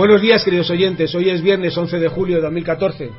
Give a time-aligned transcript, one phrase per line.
[0.00, 1.14] Buenos días, queridos oyentes.
[1.14, 3.10] Hoy es viernes 11 de julio de 2014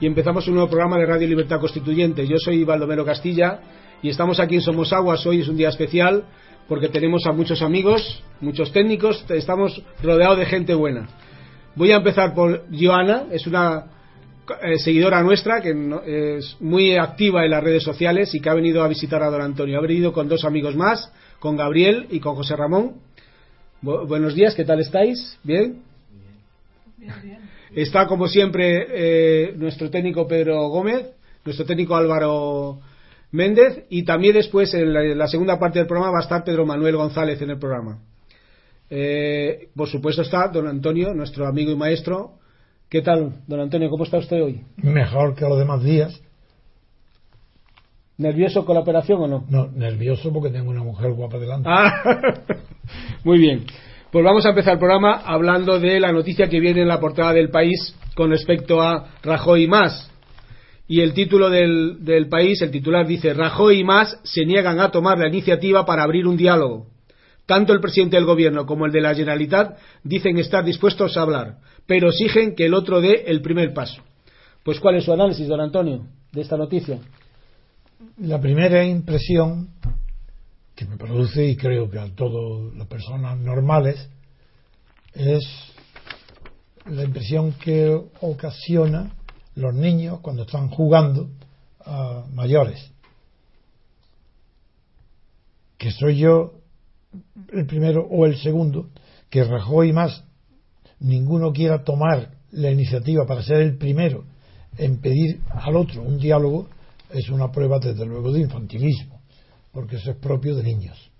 [0.00, 2.28] y empezamos un nuevo programa de Radio Libertad Constituyente.
[2.28, 3.58] Yo soy Baldomero Castilla
[4.02, 5.26] y estamos aquí en Somos Aguas.
[5.26, 6.22] Hoy es un día especial
[6.68, 11.08] porque tenemos a muchos amigos, muchos técnicos, estamos rodeados de gente buena.
[11.74, 13.86] Voy a empezar por Joana, es una
[14.62, 18.54] eh, seguidora nuestra que no, es muy activa en las redes sociales y que ha
[18.54, 19.76] venido a visitar a don Antonio.
[19.76, 22.92] Ha venido con dos amigos más, con Gabriel y con José Ramón.
[23.80, 25.36] Bu buenos días, ¿qué tal estáis?
[25.42, 25.90] ¿Bien?
[27.74, 31.06] Está como siempre eh, nuestro técnico Pedro Gómez,
[31.44, 32.80] nuestro técnico Álvaro
[33.30, 36.44] Méndez y también después en la, en la, segunda parte del programa va a estar
[36.44, 37.98] Pedro Manuel González en el programa.
[38.90, 42.32] Eh, por supuesto está don Antonio, nuestro amigo y maestro.
[42.90, 43.88] ¿Qué tal, don Antonio?
[43.88, 44.66] ¿Cómo está usted hoy?
[44.76, 46.20] Mejor que los demás días.
[48.18, 49.44] ¿Nervioso con la operación o no?
[49.48, 51.70] No, nervioso porque tengo una mujer guapa delante.
[51.72, 52.02] Ah,
[53.24, 53.64] muy bien.
[54.12, 57.32] Pues vamos a empezar el programa hablando de la noticia que viene en la portada
[57.32, 60.12] del país con respecto a Rajoy y más.
[60.86, 65.16] Y el título del, país, el titular dice, Rajoy y más se niegan a tomar
[65.16, 66.88] la iniciativa para abrir un diálogo.
[67.46, 71.54] Tanto el presidente del gobierno como el de la Generalitat dicen estar dispuestos a hablar,
[71.86, 74.02] pero exigen que el otro dé el primer paso.
[74.62, 76.98] Pues ¿cuál es su análisis, don Antonio, de esta noticia?
[78.18, 79.68] La primera impresión
[80.74, 84.08] que me produce y creo que a todas las personas normales
[85.14, 85.44] es
[86.86, 89.12] la impresión que ocasiona
[89.54, 91.30] los niños cuando están jugando
[91.84, 92.90] a mayores.
[95.76, 96.54] Que soy yo
[97.52, 98.88] el primero o el segundo,
[99.28, 100.24] que Rajoy más
[101.00, 104.24] ninguno quiera tomar la iniciativa para ser el primero
[104.78, 106.68] en pedir al otro un diálogo,
[107.10, 109.21] es una prueba desde luego de infantilismo
[109.72, 111.10] porque eso es propio de niños.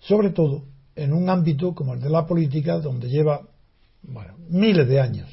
[0.00, 0.64] Sobre todo
[0.94, 3.42] en un ámbito como el de la política, donde lleva
[4.02, 5.28] bueno, miles de años,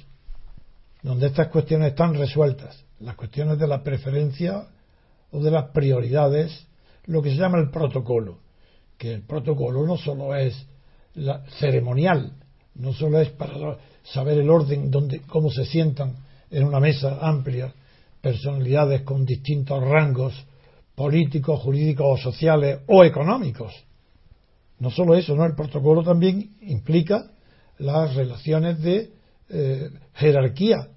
[1.01, 4.67] donde estas cuestiones están resueltas, las cuestiones de la preferencia
[5.31, 6.67] o de las prioridades,
[7.05, 8.39] lo que se llama el protocolo,
[8.97, 10.67] que el protocolo no solo es
[11.15, 12.33] la, ceremonial,
[12.75, 16.15] no solo es para saber el orden, donde, cómo se sientan
[16.49, 17.73] en una mesa amplia
[18.21, 20.33] personalidades con distintos rangos
[20.95, 23.73] políticos, jurídicos sociales o económicos.
[24.79, 27.31] No solo eso, no el protocolo también implica
[27.77, 29.11] las relaciones de
[29.49, 30.89] eh, jerarquía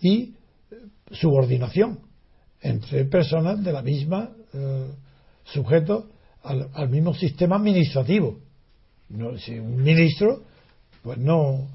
[0.00, 0.34] y eh,
[1.10, 2.00] subordinación
[2.60, 4.90] entre personas de la misma eh,
[5.44, 6.08] sujeto
[6.42, 8.38] al, al, mismo sistema administrativo.
[9.08, 10.42] No, si un ministro,
[11.02, 11.68] pues no,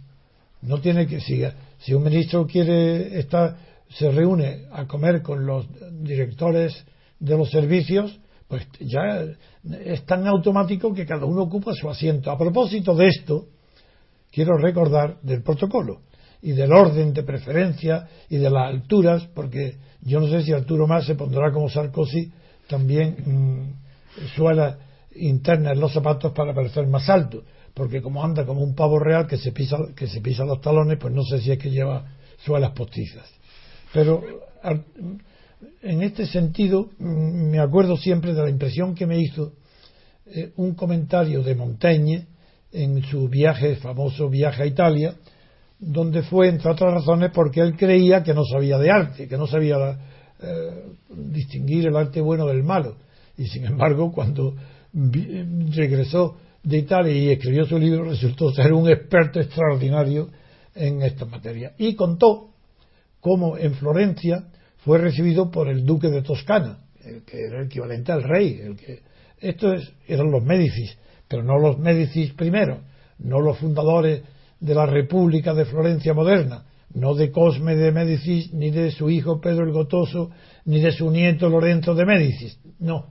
[0.62, 1.44] no tiene que si,
[1.80, 3.58] si un ministro quiere estar
[3.90, 5.66] se reúne a comer con los
[6.04, 6.86] directores
[7.20, 9.26] de los servicios, pues ya
[9.84, 12.32] es tan automático que cada uno ocupa su asiento.
[12.32, 13.48] A propósito de esto,
[14.32, 16.02] quiero recordar del protocolo
[16.42, 20.86] y del orden de preferencia y de las alturas, porque yo no sé si Arturo
[20.86, 22.32] Más se pondrá como Sarkozy
[22.68, 24.78] también mmm, suelas
[25.16, 29.28] internas en los zapatos para parecer más alto, porque como anda como un pavo real
[29.28, 32.06] que se pisa que se pisa los talones, pues no sé si es que lleva
[32.38, 33.28] suelas postizas.
[33.94, 34.22] Pero
[35.82, 39.54] en este sentido, mm, me acuerdo siempre de la impresión que me hizo
[40.28, 42.28] eh, un comentario de Montaigne
[42.72, 45.16] en su viaje, famoso viaje a Italia,
[45.80, 49.46] donde fue, entre otras razones, porque él creía que no sabía de arte, que no
[49.48, 49.76] sabía
[50.42, 52.98] eh, distinguir el arte bueno del malo.
[53.38, 54.56] Y sin embargo, cuando
[54.94, 60.30] regresó de Italia y escribió su libro, resultó ser un experto extraordinario
[60.74, 61.74] en esta materia.
[61.78, 62.50] Y contó
[63.20, 64.46] cómo en Florencia
[64.86, 66.78] fue recibido por el duque de Toscana,
[67.26, 68.60] que era el equivalente al rey.
[68.62, 69.00] El que,
[69.40, 70.96] estos eran los Médicis,
[71.28, 72.82] pero no los Médicis primero,
[73.18, 74.22] no los fundadores
[74.60, 79.42] de la República de Florencia moderna, no de Cosme de Médicis, ni de su hijo
[79.42, 80.30] Pedro el Gotoso,
[80.66, 83.08] ni de su nieto Lorenzo de Médicis, no,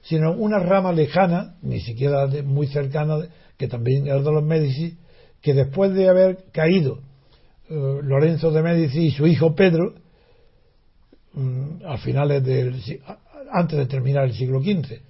[0.00, 3.18] sino una rama lejana, ni siquiera muy cercana,
[3.58, 4.96] que también era de los Médicis,
[5.42, 7.00] que después de haber caído
[7.68, 9.94] eh, Lorenzo de Médicis y su hijo Pedro,
[11.84, 12.74] a finales del
[13.50, 15.00] antes de terminar el siglo XV,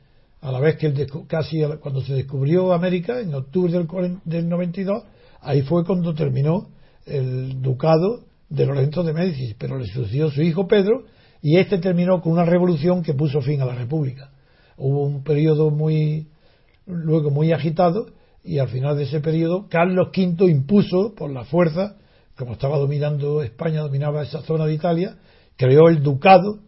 [0.41, 5.03] a la vez que el, casi cuando se descubrió América en octubre del, del 92
[5.41, 6.69] ahí fue cuando terminó
[7.07, 11.05] el ducado de Lorenzo de Médicis pero le sucedió su hijo Pedro
[11.43, 14.31] y este terminó con una revolución que puso fin a la República.
[14.77, 16.29] Hubo un periodo muy
[16.87, 18.07] luego muy agitado
[18.45, 21.97] y al final de ese periodo Carlos V impuso por la fuerza
[22.37, 25.17] como estaba dominando España dominaba esa zona de Italia
[25.59, 26.61] creó el ducado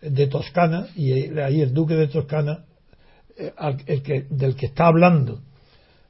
[0.00, 2.64] de Toscana y ahí el duque de Toscana
[3.36, 3.52] eh,
[3.86, 5.40] el que, del que está hablando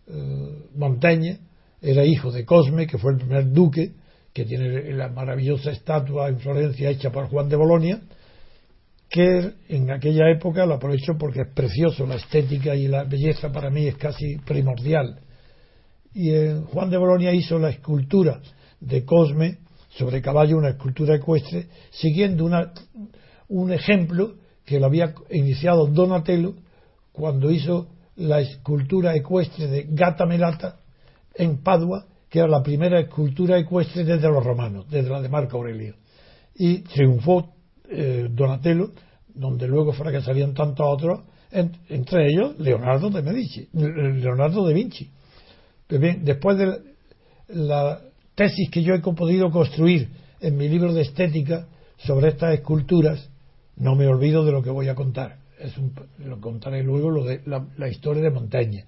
[0.06, 1.38] eh, Montaigne
[1.80, 3.92] era hijo de Cosme que fue el primer duque
[4.34, 8.00] que tiene la maravillosa estatua en Florencia hecha por Juan de Bolonia
[9.08, 13.70] que en aquella época lo aprovecho porque es precioso la estética y la belleza para
[13.70, 15.20] mí es casi primordial.
[16.12, 18.40] Y eh, Juan de Bolonia hizo la escultura
[18.80, 19.58] de Cosme
[19.96, 22.72] sobre caballo una escultura ecuestre siguiendo una
[23.48, 26.54] un ejemplo que lo había iniciado Donatello
[27.12, 30.80] cuando hizo la escultura ecuestre de Gata Melata
[31.34, 35.56] en Padua, que era la primera escultura ecuestre desde los romanos, desde la de Marco
[35.56, 35.96] Aurelio.
[36.54, 37.54] Y triunfó
[37.88, 38.92] eh, Donatello,
[39.34, 41.20] donde luego fracasarían tantos otros,
[41.50, 45.10] entre ellos Leonardo de Medici, Leonardo de Vinci.
[45.86, 46.80] Pues bien, después de
[47.48, 48.00] la
[48.34, 50.10] tesis que yo he podido construir
[50.40, 51.66] en mi libro de estética
[51.98, 53.30] sobre estas esculturas,
[53.76, 55.38] no me olvido de lo que voy a contar.
[55.58, 58.84] Es un, lo contaré luego lo de la, historia de Montaña.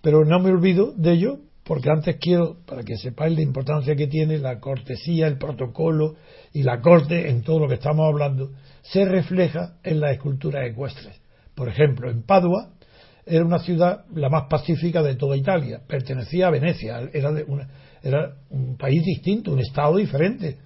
[0.00, 4.08] Pero no me olvido de ello porque antes quiero, para que sepáis la importancia que
[4.08, 6.16] tiene la cortesía, el protocolo
[6.52, 8.50] y la corte en todo lo que estamos hablando,
[8.82, 11.20] se refleja en las esculturas ecuestres.
[11.54, 12.70] Por ejemplo, en Padua
[13.24, 17.30] era una ciudad la más pacífica de toda Italia, pertenecía a Venecia, era,
[18.02, 20.58] era un país distinto, un estado diferente,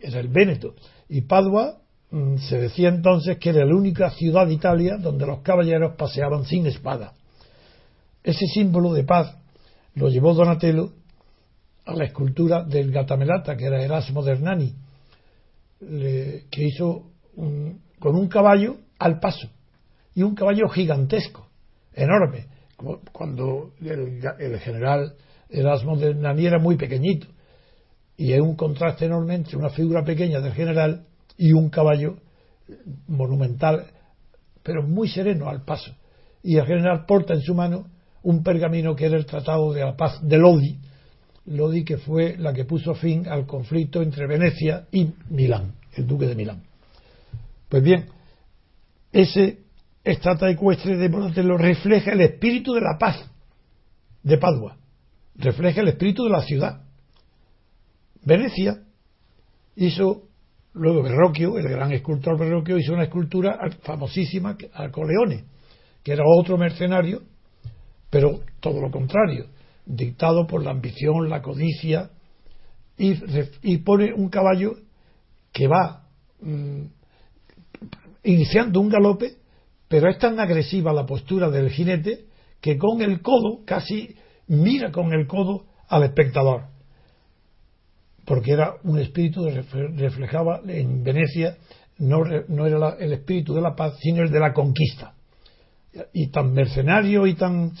[0.00, 0.74] era el Véneto.
[1.08, 1.78] Y Padua
[2.10, 6.44] Mm, se decía entonces que era la única ciudad de Italia donde los caballeros paseaban
[6.44, 7.12] sin espada.
[8.22, 9.36] Ese símbolo de paz
[9.94, 10.92] lo llevó Donatello
[11.84, 14.74] a la escultura del Gatamelata, que era Erasmo de Hernani,
[15.80, 17.10] que hizo
[17.98, 19.48] con un caballo al paso,
[20.14, 21.48] y un caballo gigantesco,
[21.94, 22.46] enorme,
[23.12, 25.14] cuando el general
[25.50, 27.26] Erasmo de Hernani era muy pequeñito,
[28.16, 31.06] y es un contraste enorme entre una figura pequeña del general
[31.36, 32.18] y un caballo
[33.06, 33.86] monumental,
[34.62, 35.94] pero muy sereno al paso.
[36.42, 37.86] Y el general porta en su mano
[38.22, 40.78] un pergamino que era el Tratado de la Paz de Lodi,
[41.46, 46.26] Lodi que fue la que puso fin al conflicto entre Venecia y Milán, el duque
[46.26, 46.62] de Milán.
[47.68, 48.06] Pues bien,
[49.12, 49.60] ese
[50.04, 53.24] estatua ecuestre de Donatello refleja el espíritu de la paz
[54.22, 54.76] de Padua,
[55.38, 56.82] refleja el espíritu de la ciudad.
[58.24, 58.82] Venecia
[59.76, 60.28] hizo
[60.74, 65.44] Luego Verrocchio, el gran escultor Verrocchio, hizo una escultura famosísima a Coleone,
[66.04, 67.22] que era otro mercenario,
[68.10, 69.46] pero todo lo contrario,
[69.84, 72.10] dictado por la ambición, la codicia,
[72.96, 74.74] y, pone un caballo
[75.52, 76.04] que va
[76.40, 76.82] mm,
[78.24, 79.36] iniciando un galope,
[79.88, 82.26] pero es tan agresiva la postura del jinete
[82.60, 84.16] que con el codo casi
[84.48, 86.78] mira con el codo al espectador
[88.28, 89.62] porque era un espíritu que
[89.96, 91.56] reflejaba en Venecia,
[91.96, 95.14] no, no era el espíritu de la paz, sino el de la conquista.
[96.12, 97.72] Y tan mercenario y tan,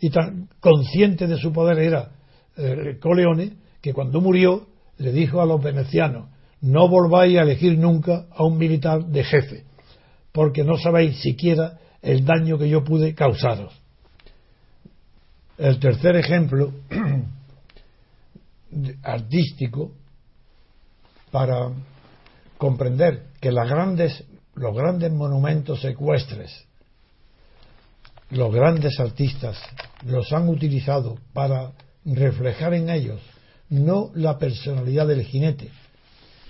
[0.00, 2.10] y tan consciente de su poder era
[2.56, 4.66] eh, Coleone, que cuando murió
[4.98, 6.28] le dijo a los venecianos,
[6.60, 9.64] no volváis a elegir nunca a un militar de jefe,
[10.32, 13.80] porque no sabéis siquiera el daño que yo pude causaros.
[15.58, 16.72] El tercer ejemplo
[19.02, 19.92] artístico
[21.30, 21.70] para
[22.56, 26.64] comprender que los grandes monumentos ecuestres,
[28.30, 29.58] los grandes artistas
[30.04, 31.72] los han utilizado para
[32.04, 33.20] reflejar en ellos
[33.70, 35.70] no la personalidad del jinete,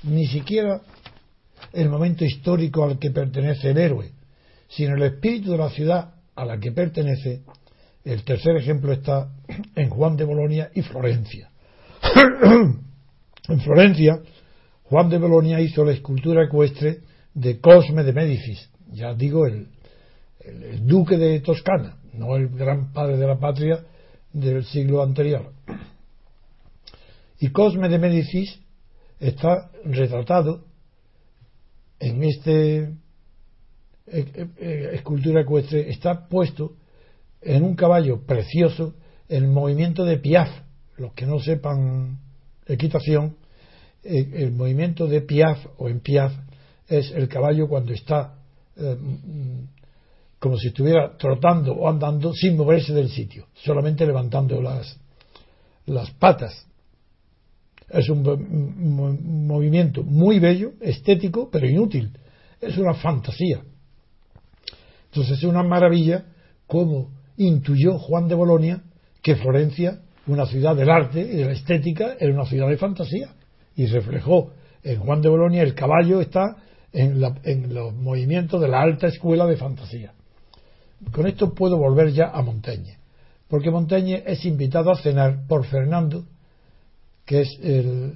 [0.05, 0.81] ni siquiera
[1.73, 4.13] el momento histórico al que pertenece el héroe,
[4.69, 7.43] sino el espíritu de la ciudad a la que pertenece.
[8.09, 9.31] El tercer ejemplo está
[9.75, 11.51] en Juan de Bolonia y Florencia.
[13.49, 14.23] en Florencia,
[14.85, 17.01] Juan de Bolonia hizo la escultura ecuestre
[17.35, 19.69] de Cosme de Médicis, ya digo, el,
[20.87, 23.85] duque de Toscana, no el gran padre de la patria
[24.33, 25.53] del siglo anterior.
[27.39, 28.59] Y Cosme de Médicis
[29.21, 30.65] está retratado
[32.01, 32.93] en este eh,
[34.07, 36.78] eh, eh, escultura ecuestre, está puesto
[37.43, 38.95] en un caballo precioso
[39.29, 40.49] el movimiento de Piaf.
[40.97, 42.19] Los que no sepan
[42.67, 43.37] equitación,
[44.03, 46.33] el movimiento de Piaf o en Piaf
[46.89, 48.35] es el caballo cuando está
[50.39, 54.99] como si estuviera trotando o andando sin moverse del sitio, solamente levantando las,
[55.87, 56.67] las patas.
[57.89, 58.23] Es un,
[59.47, 62.13] movimiento muy bello, estético, pero inútil.
[62.61, 63.63] Es una fantasía.
[65.07, 66.27] Entonces es una maravilla
[66.67, 68.83] cómo intuyó Juan de Bolonia
[69.23, 73.35] que Florencia, una ciudad del arte y de la estética, era una ciudad de fantasía.
[73.75, 74.53] Y reflejó
[74.83, 76.57] en Juan de Bolonia el caballo está
[76.93, 80.13] en, en los movimientos de la alta escuela de fantasía.
[81.13, 82.99] Con esto puedo volver ya a Montaigne,
[83.49, 86.25] porque Montaigne es invitado a cenar por Fernando,
[87.25, 88.15] que es el,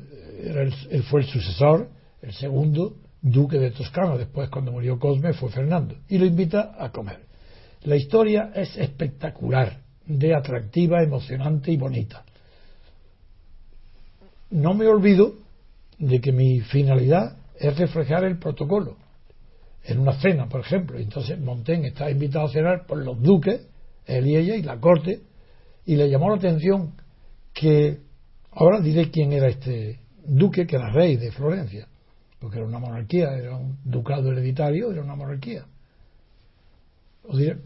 [1.08, 1.90] fue el sucesor,
[2.22, 4.16] el segundo duque de Toscana.
[4.16, 7.20] Después, cuando murió Cosme, fue Fernando, y lo invita a comer.
[7.84, 12.24] La historia es espectacular, de atractiva, emocionante y bonita.
[14.50, 15.34] No me olvido
[15.98, 18.96] de que mi finalidad es reflejar el protocolo
[19.84, 20.98] en una cena, por ejemplo.
[20.98, 23.66] Entonces Montaigne está invitado a cenar por los duques,
[24.06, 25.22] él y ella, y la corte,
[25.84, 26.94] y le llamó la atención
[27.52, 27.98] que,
[28.52, 31.88] ahora diré quién era este duque, que era rey de Florencia,
[32.38, 35.64] porque era una monarquía, era un ducado hereditario, era una monarquía.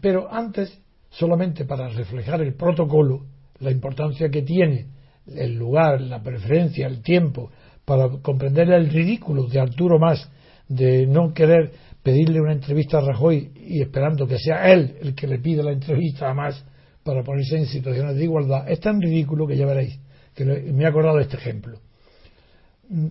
[0.01, 3.25] Pero antes, solamente para reflejar el protocolo,
[3.59, 4.87] la importancia que tiene
[5.25, 7.51] el lugar, la preferencia, el tiempo,
[7.85, 10.29] para comprender el ridículo de Arturo Más
[10.67, 11.71] de no querer
[12.03, 15.71] pedirle una entrevista a Rajoy y esperando que sea él el que le pida la
[15.71, 16.63] entrevista a más
[17.03, 19.97] para ponerse en situaciones de igualdad, es tan ridículo que ya veréis,
[20.35, 21.79] que me he acordado de este ejemplo.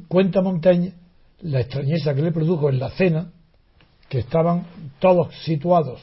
[0.09, 0.93] Cuenta Montaigne
[1.41, 3.33] la extrañeza que le produjo en la cena,
[4.09, 4.67] que estaban
[5.01, 6.01] todos situados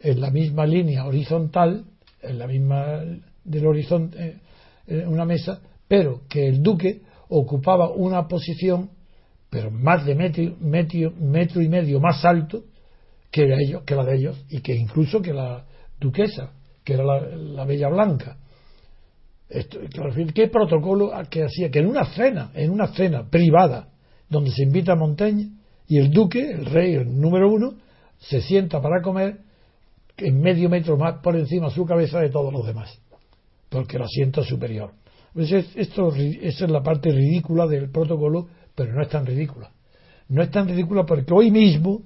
[0.00, 1.84] en la misma línea horizontal,
[2.22, 3.00] en la misma
[3.44, 4.38] del horizonte,
[4.86, 8.90] en una mesa, pero que el duque ocupaba una posición
[9.50, 12.62] pero más de metro, metro, y medio más alto
[13.32, 15.66] que, ellos, que la de ellos y que incluso que la
[15.98, 16.52] duquesa,
[16.84, 18.38] que era la, Bella Blanca.
[19.48, 19.80] Esto,
[20.32, 21.68] ¿Qué protocolo que hacía?
[21.68, 23.88] Que en una cena, en una cena privada,
[24.28, 25.50] donde se invita a Montaigne
[25.88, 27.74] y el duque, el rey, el número uno,
[28.18, 29.40] se sienta para comer
[30.20, 33.00] en medio metro más por encima de su cabeza de todos los demás,
[33.68, 34.92] porque el asiento superior.
[35.32, 38.48] Pues esto, esa es la parte ridícula del protocolo
[38.80, 39.70] pero no es tan ridícula.
[40.28, 42.00] No es tan ridícula porque hoy mismo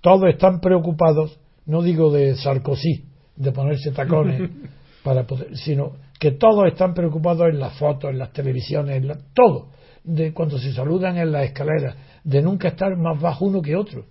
[0.00, 4.48] todos están preocupados, no digo de Sarkozy, de ponerse tacones,
[5.02, 9.70] para poder, sino que todos están preocupados en las fotos, en las televisiones, en todo,
[10.04, 14.04] de cuando se saludan en las escaleras, de nunca estar más bajo uno que otro.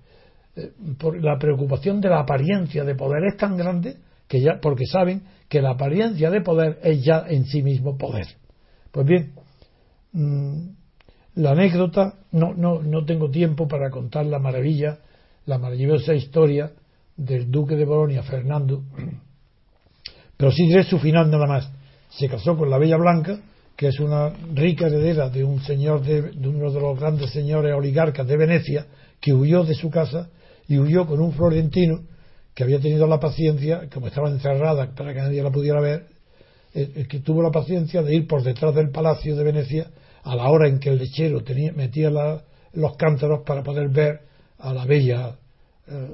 [0.56, 4.86] Eh, por la preocupación de la apariencia de poder es tan grande que ya, porque
[4.86, 8.28] saben que la apariencia de poder es ya en sí mismo poder.
[8.92, 9.34] Pues bien,
[10.12, 10.70] mm,
[11.36, 15.00] la anécdota, no, no, no tengo tiempo para contar la maravilla,
[15.46, 16.72] la maravillosa historia
[17.16, 18.84] del duque de Bolonia, Fernando,
[20.38, 21.72] pero sí diré su final nada más.
[22.10, 23.40] Se casó con la Bella Blanca,
[23.76, 27.74] que es una rica heredera de un señor de, de uno de los grandes señores
[27.74, 28.88] oligarcas de Venecia,
[29.20, 30.30] que huyó de su casa
[30.70, 32.04] y huyó con un florentino
[32.54, 36.06] que había tenido la paciencia, como estaba encerrada para que nadie la pudiera ver,
[36.74, 39.88] eh, que tuvo la paciencia de ir por detrás del palacio de Venecia
[40.24, 44.20] a la hora en que el lechero tenía, metía los cántaros para poder ver
[44.60, 45.36] a la bella,
[45.88, 46.08] eh,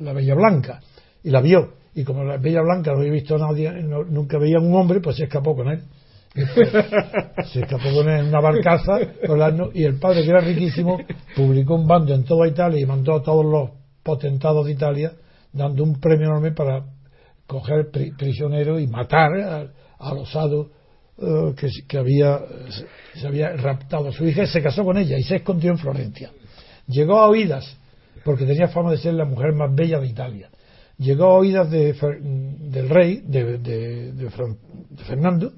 [0.00, 0.80] la, bella blanca.
[1.22, 1.74] Y la vio.
[1.94, 5.00] Y como la bella blanca no había visto a nadie, nunca veía a un hombre,
[5.00, 5.82] pues se escapó con él.
[6.34, 9.00] Se escapó con él en una barcaza
[9.74, 10.98] y el padre, que era riquísimo,
[11.34, 13.70] publicó un bando en toda Italia y mandó a todos los
[14.02, 15.12] potentados de Italia
[15.52, 16.84] dando un premio enorme para
[17.46, 19.32] coger prisioneros y matar
[19.98, 20.70] al, osado
[21.18, 21.54] eh,
[21.88, 22.38] que, había,
[23.14, 26.30] se había raptado a su hija, se casó con ella y se escondió en Florencia.
[26.86, 27.76] Llegó a oídas,
[28.24, 30.50] porque tenía fama de ser la mujer más bella de Italia.
[30.98, 34.30] Llegó a oídas de, del rey, de, de,
[35.06, 35.52] Fernando,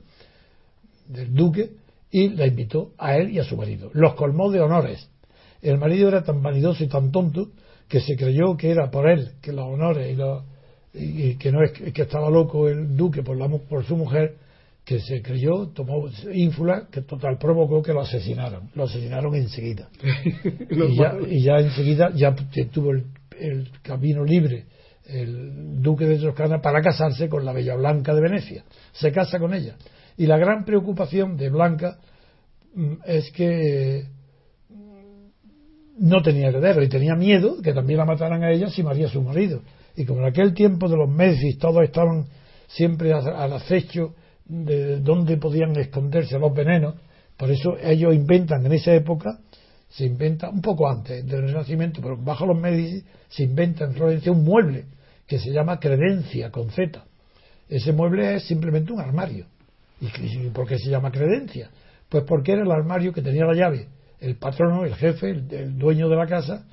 [1.12, 1.70] del duque,
[2.10, 3.90] y la invitó a él y a su marido.
[3.94, 5.08] Los colmó de honores.
[5.62, 7.50] El marido era tan vanidoso y tan tonto
[7.88, 10.18] que se creyó que era por él, que los honores
[10.94, 14.36] y, que no es que estaba loco el duque por, la, por su mujer,
[14.84, 18.70] que se creyó, tomó ínfula, que total provocó que lo asesinaron.
[18.74, 19.88] Lo asesinaron enseguida.
[21.28, 22.34] y, ya, enseguida ya
[22.72, 24.66] tuvo el, camino libre
[25.04, 28.64] el duque de Toscana para casarse con la Bella Blanca de Venecia.
[28.92, 29.76] Se casa con ella.
[30.16, 31.98] Y la gran preocupación de Blanca
[32.74, 34.06] mm, es que
[35.98, 39.22] no tenía heredero y tenía miedo que también la mataran a ella si moría su
[39.22, 39.62] marido.
[39.96, 42.26] Y como en aquel tiempo de los Médicis todos estaban
[42.66, 44.14] siempre al acecho
[44.46, 46.94] de dónde podían esconderse los venenos,
[47.36, 49.38] por eso ellos inventan en esa época,
[49.88, 54.32] se inventa un poco antes del Renacimiento, pero bajo los Médicis se inventa en Florencia
[54.32, 54.86] un mueble
[55.26, 57.04] que se llama credencia con Z.
[57.68, 59.46] Ese mueble es simplemente un armario.
[60.02, 61.70] ¿Y por qué se llama credencia?
[62.08, 63.88] Pues porque era el armario que tenía la llave
[64.22, 66.64] el patrono, el jefe, el, dueño de la casa,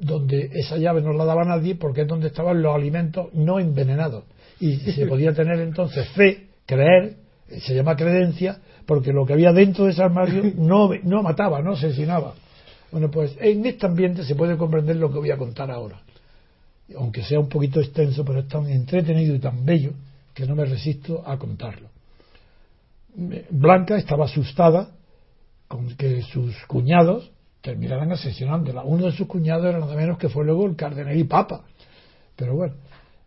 [0.00, 4.24] donde esa llave no la daba nadie porque es donde estaban los alimentos no envenenados.
[4.60, 7.16] Y se podía tener entonces fe, creer,
[7.60, 11.72] se llama credencia, porque lo que había dentro de ese armario no, no mataba, no
[11.72, 12.34] asesinaba.
[12.90, 16.00] Bueno, pues en este ambiente se puede comprender lo que voy a contar ahora.
[16.96, 19.92] Aunque sea un poquito extenso, pero es tan entretenido y tan bello
[20.34, 21.90] que no me resisto a contarlo.
[23.50, 24.92] Blanca estaba asustada
[25.66, 28.84] con que sus cuñados terminaran asesinándola.
[28.84, 31.64] Uno de sus cuñados era nada menos que fue luego el cardenal y papa.
[32.36, 32.74] Pero bueno,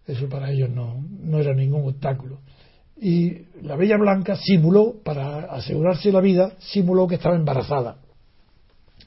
[0.08, 2.40] eso para ellos no, no era ningún obstáculo.
[2.96, 7.98] Y la Bella Blanca simuló, para asegurarse la vida, simuló que estaba embarazada.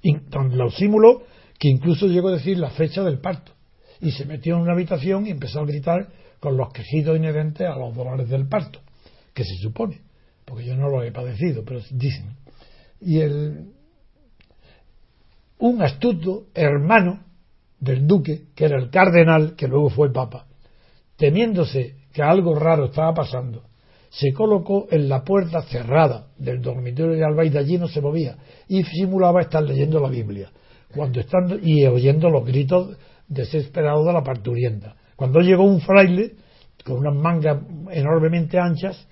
[0.03, 0.17] Y
[0.51, 1.23] lo simuló
[1.59, 3.53] que incluso llegó a decir la fecha del parto.
[4.01, 6.09] Y se metió en una habitación y empezó a gritar
[6.41, 8.81] con los quejidos inherentes a los dolores del parto,
[9.33, 10.01] que se supone,
[10.45, 12.37] porque yo no lo he padecido, pero dicen
[13.05, 13.73] y el,
[15.59, 17.21] un astuto hermano
[17.79, 20.47] del duque, que era el cardenal, que luego fue papa,
[21.17, 23.65] temiéndose que algo raro estaba pasando,
[24.09, 28.01] se colocó en la puerta cerrada del dormitorio de Alba y de allí no se
[28.01, 28.37] movía
[28.69, 30.51] y simulaba estar leyendo la Biblia
[30.95, 34.95] cuando estando y oyendo los gritos desesperados de la parturienta.
[35.17, 36.35] Cuando llegó un fraile
[36.85, 37.59] con unas mangas
[37.91, 39.05] enormemente anchas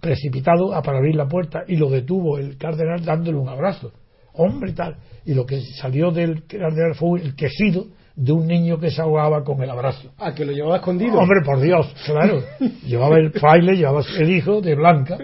[0.00, 3.92] precipitado para abrir la puerta y lo detuvo el cardenal dándole un abrazo.
[4.34, 4.96] Hombre, tal.
[5.24, 9.42] Y lo que salió del cardenal fue el quejido de un niño que se ahogaba
[9.42, 10.12] con el abrazo.
[10.18, 11.18] Ah, que lo llevaba escondido.
[11.18, 12.42] Hombre, por Dios, claro.
[12.86, 15.18] llevaba el fraile, llevaba el hijo de Blanca,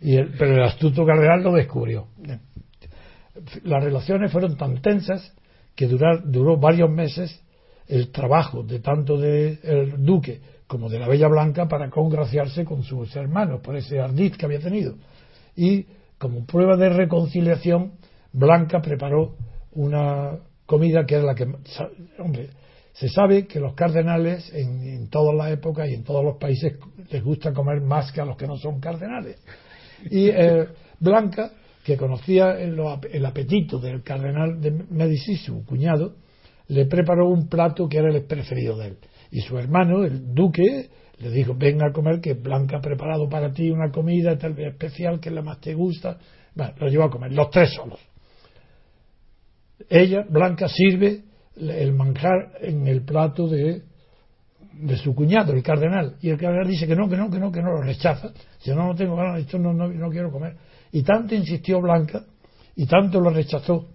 [0.00, 2.08] y pero el astuto cardenal lo descubrió.
[3.64, 5.34] Las relaciones fueron tan tensas
[5.74, 7.42] que durar, duró varios meses
[7.86, 10.40] el trabajo de tanto del el duque
[10.74, 14.58] como de la Bella Blanca para congraciarse con sus hermanos por ese ardid que había
[14.58, 14.96] tenido.
[15.54, 15.86] Y
[16.18, 17.92] como prueba de reconciliación,
[18.32, 19.36] Blanca preparó
[19.70, 20.32] una
[20.66, 21.46] comida que era la que.
[22.18, 22.50] Hombre,
[22.92, 26.76] se sabe que los cardenales en, todas las épocas y en todos los países
[27.08, 29.40] les gusta comer más que a los que no son cardenales.
[30.10, 30.66] Y eh,
[30.98, 31.52] Blanca,
[31.84, 32.76] que conocía el,
[33.12, 36.16] el, apetito del cardenal de Medici, su cuñado,
[36.66, 38.98] le preparó un plato que era el preferido de él
[39.34, 43.52] y su hermano, el duque, le dijo, venga a comer, que Blanca ha preparado para
[43.52, 46.18] ti una comida tal vez especial, que es la más te gusta.
[46.54, 47.98] Bueno, lo llevó a comer, los tres solos.
[49.88, 51.24] Ella, Blanca, sirve
[51.56, 53.82] el manjar en el plato de,
[54.72, 56.14] de su cuñado, el cardenal.
[56.20, 58.32] Y el cardenal dice que no, que no, que no, que no lo rechaza.
[58.60, 60.54] Si no, no tengo ganas, esto no, no, quiero comer.
[60.92, 62.24] Y tanto insistió Blanca,
[62.76, 63.88] y tanto lo rechazó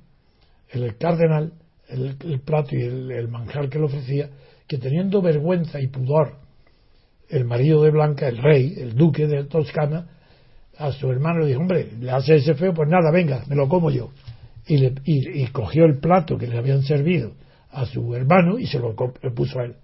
[0.72, 1.54] el cardenal,
[1.88, 4.30] el, plato y el manjar que le ofrecía,
[4.70, 6.36] que teniendo vergüenza y pudor,
[7.28, 10.08] el marido de Blanca, el rey, el duque de Toscana,
[10.78, 13.68] a su hermano le dijo, hombre, le hace ese feo, pues nada, venga, me lo
[13.68, 14.12] como yo.
[14.68, 17.34] Y, le, y, cogió el plato que le habían servido
[17.72, 18.96] a su hermano y se lo
[19.36, 19.76] puso a él.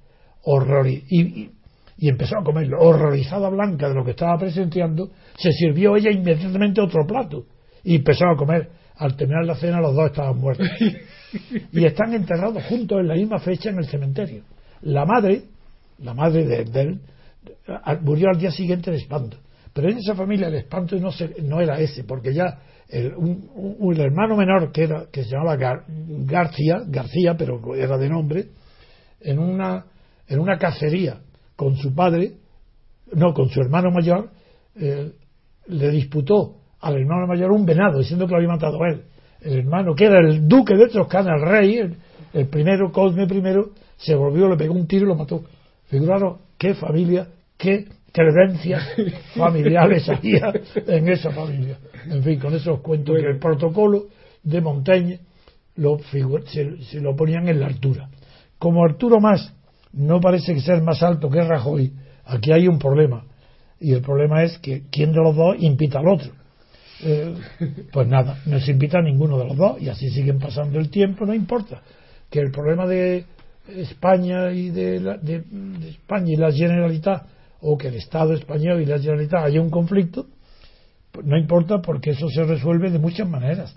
[0.44, 1.04] Horror, y,
[1.98, 2.78] y, empezó a comerlo.
[2.80, 7.46] Horrorizada Blanca de lo que estaba presenciando, se sirvió ella inmediatamente otro plato
[7.84, 8.70] y empezó a comer.
[8.98, 10.68] Al terminar la cena los dos estaban muertos.
[11.72, 14.44] y están enterrados juntos en la misma fecha en el cementerio.
[14.86, 15.44] La madre,
[16.00, 17.02] la madre de, él,
[18.02, 19.38] murió al día siguiente de espanto.
[19.74, 21.10] Pero en esa familia el espanto no,
[21.44, 26.84] no era ese, porque ya el, un, hermano menor que, era, que se llamaba García,
[26.88, 28.48] García, pero era de nombre,
[29.22, 29.86] en una,
[30.28, 31.20] en una cacería
[31.56, 32.34] con su padre,
[33.14, 34.30] no, con su hermano mayor,
[34.76, 35.12] eh,
[35.68, 39.04] le disputó al hermano mayor un venado, diciendo que lo había matado él.
[39.46, 41.96] El hermano, que era el duque de Toscana, el rey, el,
[42.34, 43.54] el primero, Cosme I,
[43.98, 45.44] se volvió, le pegó un tiro y lo mató.
[45.86, 47.28] Figuraron qué familia,
[47.58, 48.84] qué creencias
[49.36, 50.52] familiares había
[50.88, 51.78] en esa familia.
[52.10, 54.06] En fin, con eso os cuento que el protocolo
[54.44, 55.20] de Montaigne
[55.76, 58.10] lo se, lo ponían en la altura.
[58.58, 59.54] Como Arturo Más
[59.94, 61.94] no parece ser más alto que Rajoy,
[62.26, 63.26] aquí hay un problema.
[63.80, 66.32] Y el problema es que quién de los dos invita al otro.
[67.04, 67.36] Eh,
[67.92, 70.90] pues nada, no se invita a ninguno de los dos y así siguen pasando el
[70.90, 71.82] tiempo, no importa.
[72.30, 73.26] Que el problema de
[73.68, 75.44] España y de, de,
[75.90, 77.28] España y la Generalitat
[77.62, 80.28] o que el Estado español y la Generalitat haya un conflicto,
[81.12, 83.76] pues no importa porque eso se resuelve de muchas maneras.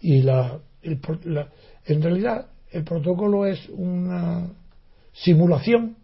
[0.00, 4.48] Y la, en realidad el protocolo es una
[5.12, 5.96] simulación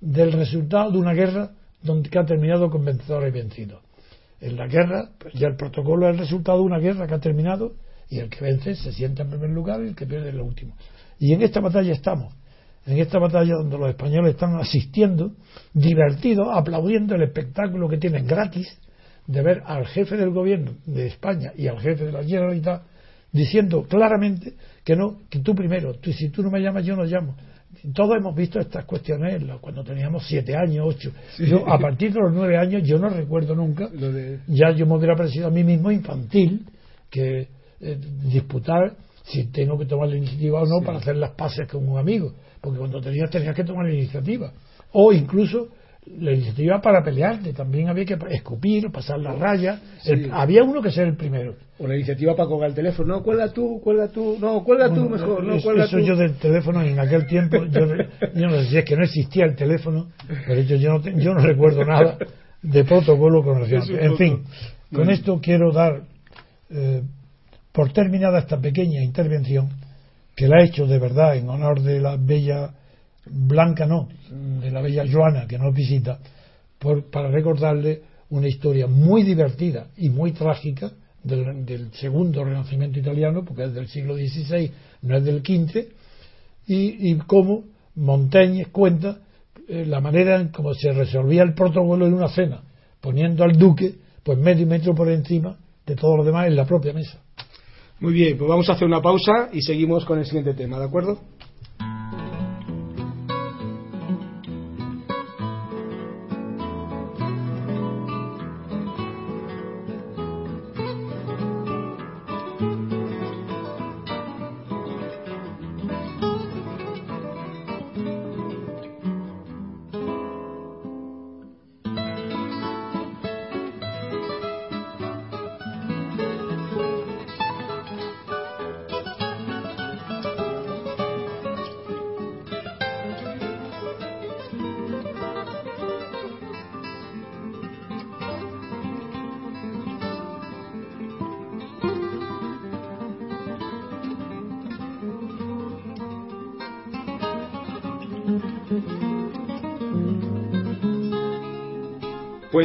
[0.00, 3.83] del resultado de una guerra donde, que ha terminado con vencedores y vencidos.
[4.44, 7.18] En la guerra, pues ya el protocolo es el resultado de una guerra que ha
[7.18, 7.76] terminado
[8.10, 10.40] y el que vence se sienta en primer lugar y el que pierde es el
[10.42, 10.76] último.
[11.18, 12.34] Y en esta batalla estamos,
[12.84, 15.32] en esta batalla donde los españoles están asistiendo,
[15.72, 18.78] divertidos, aplaudiendo el espectáculo que tienen gratis
[19.26, 22.82] de ver al jefe del gobierno de España y al jefe de la Generalitat
[23.32, 24.52] diciendo claramente
[24.84, 27.34] que no, que tú primero, tú, si tú no me llamas, yo no llamo.
[27.92, 31.12] Todos hemos visto estas cuestiones cuando teníamos siete años, ocho.
[31.38, 33.90] Yo, a partir de los nueve años, yo no recuerdo nunca,
[34.46, 36.66] ya yo me hubiera parecido a mí mismo infantil
[37.10, 37.48] que
[37.80, 41.86] eh, disputar si tengo que tomar la iniciativa o no para hacer las paces con
[41.86, 44.52] un amigo, porque cuando tenías tenías que tomar la iniciativa.
[44.92, 45.68] O incluso
[46.06, 49.80] la iniciativa para pelearte, también había que escupir, pasar la raya,
[50.32, 51.56] había uno que ser el primero.
[51.78, 55.08] O la iniciativa para colgar el teléfono, no, cuelga tú, cuelga tú, no, cuelga tú
[55.08, 58.84] mejor, no, cuelga eso yo del teléfono en aquel tiempo, yo, no sé si es
[58.84, 60.08] que no existía el teléfono,
[60.46, 62.18] pero yo, yo, no, yo no recuerdo nada
[62.62, 64.44] de protocolo con En fin,
[64.92, 66.02] con esto quiero dar
[66.70, 67.02] eh,
[67.72, 69.68] por terminada esta pequeña intervención,
[70.36, 72.70] que la ha hecho de verdad en honor de la bella
[73.26, 74.08] Blanca, no,
[74.60, 76.18] de la bella Joana, que nos visita,
[76.78, 83.64] por, para recordarle una historia muy divertida y muy trágica del, segundo renacimiento italiano, porque
[83.64, 84.70] es del siglo XVI,
[85.02, 85.88] no es del XV,
[86.66, 87.64] y, y cómo
[87.96, 89.18] Montaigne cuenta
[89.68, 92.62] eh, la manera en cómo se resolvía el protocolo en una cena,
[93.00, 95.56] poniendo al duque pues medio metro por encima
[95.86, 97.20] de todos los demás en la propia mesa.
[98.00, 100.86] Muy bien, pues vamos a hacer una pausa y seguimos con el siguiente tema, ¿de
[100.86, 101.20] acuerdo?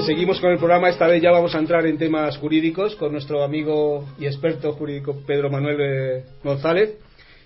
[0.09, 0.89] Seguimos con el programa.
[0.89, 5.21] Esta vez ya vamos a entrar en temas jurídicos con nuestro amigo y experto jurídico
[5.27, 6.97] Pedro Manuel eh, González.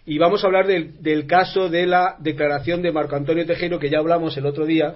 [0.06, 4.00] Y vamos a hablar del, caso de la declaración de Marco Antonio Tejero, que ya
[4.00, 4.96] hablamos el otro día,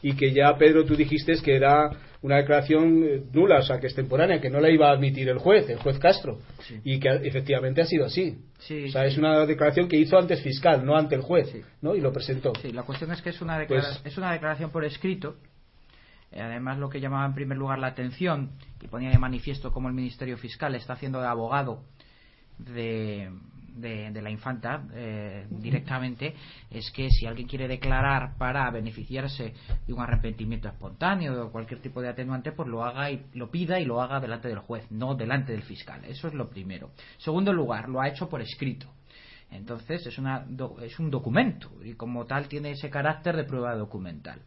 [0.00, 1.90] y que ya, Pedro, tú dijiste que era
[2.22, 5.28] una declaración eh, nula, o sea, que es temporánea, que no la iba a admitir
[5.28, 6.38] el juez, el juez Castro.
[6.82, 8.38] Y que efectivamente ha sido así.
[8.86, 11.94] o sea, es una declaración que hizo antes fiscal, no ante el juez, ¿no?
[11.94, 12.54] Y lo presentó.
[12.62, 15.36] Sí, la cuestión es que es una, pues es una declaración por escrito
[16.40, 19.94] además, lo que llamaba en primer lugar la atención y ponía de manifiesto cómo el
[19.94, 21.82] Ministerio Fiscal está haciendo de abogado
[22.58, 23.30] de,
[23.74, 26.34] de, la infanta eh, directamente
[26.70, 29.54] es que si alguien quiere declarar para beneficiarse
[29.86, 33.80] de un arrepentimiento espontáneo o cualquier tipo de atenuante, pues lo haga y lo pida
[33.80, 36.04] y lo haga delante del juez, no delante del fiscal.
[36.04, 36.90] Eso es lo primero.
[37.18, 38.88] Segundo lugar, lo ha hecho por escrito.
[39.50, 40.46] Entonces es, una,
[40.82, 44.40] es un documento y como tal tiene ese carácter de prueba documental.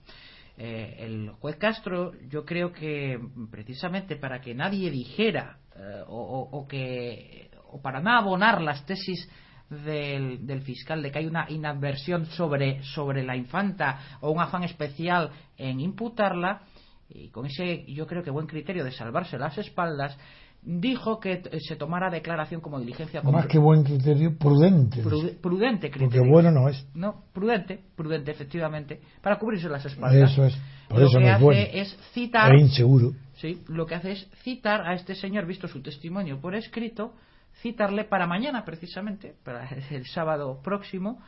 [0.58, 3.20] Eh, el juez Castro, yo creo que
[3.52, 9.30] precisamente para que nadie dijera eh, o, que o para no abonar las tesis
[9.70, 15.32] del, fiscal de que hay una inadversión sobre, sobre la infanta o un afán especial
[15.58, 16.62] en imputarla,
[17.10, 20.18] y con ese yo creo que buen criterio de salvarse las espaldas,
[20.66, 25.04] dijo que se tomara declaración como diligencia más que buen criterio prudente.
[25.42, 26.22] Prudente criterio.
[26.22, 26.86] Porque bueno no es.
[26.94, 30.32] No prudente prudente efectivamente para cubrirse las espaldas.
[30.32, 30.58] Eso es
[30.90, 33.12] por lo eso que no hace es, citar es inseguro.
[33.36, 37.14] Sí lo que hace es citar a este señor visto su testimonio por escrito
[37.62, 41.22] citarle para mañana precisamente para el sábado próximo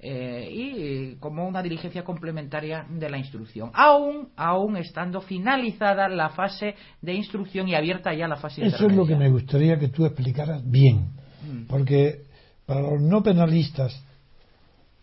[0.00, 6.74] eh, y como una diligencia complementaria de la instrucción, aún, aún estando finalizada la fase
[7.00, 10.04] de instrucción y abierta ya la fase Eso es lo que me gustaría que tú
[10.04, 11.06] explicaras bien,
[11.42, 11.66] mm.
[11.68, 12.22] porque
[12.66, 13.98] para los no penalistas,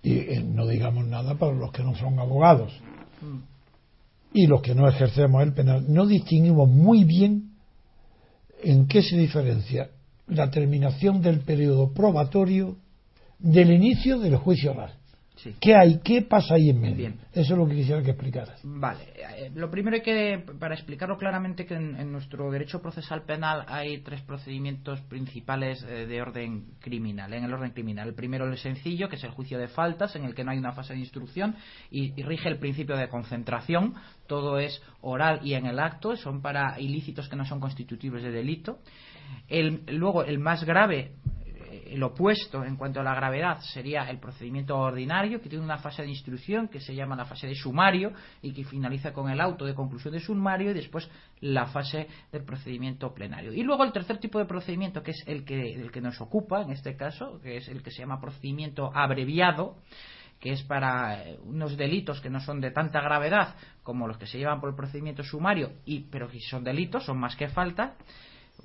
[0.04, 2.72] y eh, no digamos nada para los que no son abogados,
[3.22, 3.40] mm.
[4.34, 7.54] y los que no ejercemos el penal, no distinguimos muy bien
[8.62, 9.90] en qué se diferencia
[10.28, 12.78] la terminación del periodo probatorio
[13.42, 14.94] del inicio del juicio oral.
[15.60, 16.00] ¿Qué hay?
[16.04, 17.14] ¿Qué pasa ahí en medio?
[17.34, 18.60] Eso es lo que quisiera que explicaras.
[18.64, 19.00] Vale.
[19.16, 24.00] Eh, lo primero hay que, para explicarlo claramente, que en, nuestro derecho procesal penal hay
[24.00, 28.10] tres procedimientos principales eh, de orden criminal, en el orden criminal.
[28.10, 30.60] El primero, el sencillo, que es el juicio de faltas, en el que no hay
[30.60, 31.56] una fase de instrucción
[31.90, 33.96] y, rige el principio de concentración.
[34.28, 38.32] Todo es oral y en el acto, son para ilícitos que no son constitutivos de
[38.32, 38.80] delito.
[39.88, 41.14] luego, el más grave
[41.92, 46.04] el opuesto en cuanto a la gravedad sería el procedimiento ordinario, que tiene una fase
[46.04, 49.66] de instrucción que se llama la fase de sumario y que finaliza con el auto
[49.66, 51.10] de conclusión de sumario y después
[51.42, 53.52] la fase del procedimiento plenario.
[53.54, 56.62] Y luego el tercer tipo de procedimiento, que es el que, el que nos ocupa
[56.62, 59.76] en este caso, que es el que se llama procedimiento abreviado,
[60.40, 64.28] que es para eh, unos delitos que no son de tanta gravedad como los que
[64.28, 67.96] se llevan por el procedimiento sumario, y, pero que son delitos, son más que falta,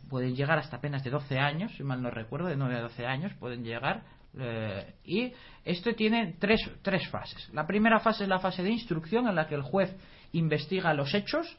[0.08, 3.06] pueden llegar hasta apenas de 12 años, si mal no recuerdo, de 9 a 12
[3.06, 4.02] años pueden llegar.
[4.38, 5.32] Eh, y
[5.64, 7.48] esto tiene tres, tres fases.
[7.52, 9.94] La primera fase es la fase de instrucción en la que el juez
[10.32, 11.56] investiga los hechos,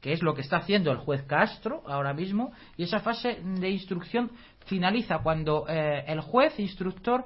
[0.00, 3.70] que es lo que está haciendo el juez Castro ahora mismo, y esa fase de
[3.70, 4.30] instrucción
[4.66, 7.24] finaliza cuando eh, el juez instructor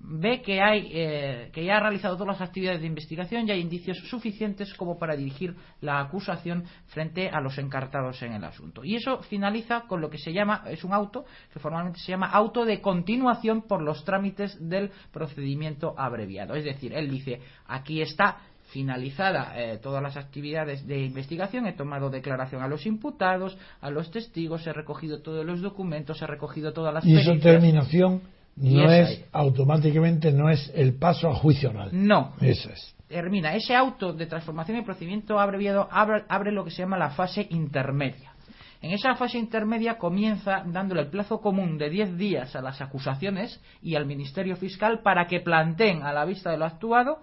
[0.00, 3.60] ve que, hay, eh, que ya ha realizado todas las actividades de investigación y hay
[3.60, 8.84] indicios suficientes como para dirigir la acusación frente a los encartados en el asunto.
[8.84, 12.30] Y eso finaliza con lo que se llama, es un auto, que formalmente se llama
[12.30, 16.54] auto de continuación por los trámites del procedimiento abreviado.
[16.54, 22.10] Es decir, él dice, aquí está finalizada eh, todas las actividades de investigación, he tomado
[22.10, 26.92] declaración a los imputados, a los testigos, he recogido todos los documentos, he recogido todas
[26.92, 28.20] las y esa terminación
[28.60, 31.90] no es automáticamente no es el paso a juicio oral.
[31.92, 32.34] No.
[32.40, 32.94] Eso es.
[33.08, 33.54] Termina.
[33.54, 37.46] Ese auto de transformación y procedimiento abreviado abre, abre lo que se llama la fase
[37.50, 38.32] intermedia.
[38.80, 43.60] En esa fase intermedia comienza dándole el plazo común de 10 días a las acusaciones
[43.82, 47.18] y al Ministerio Fiscal para que planteen a la vista de lo actuado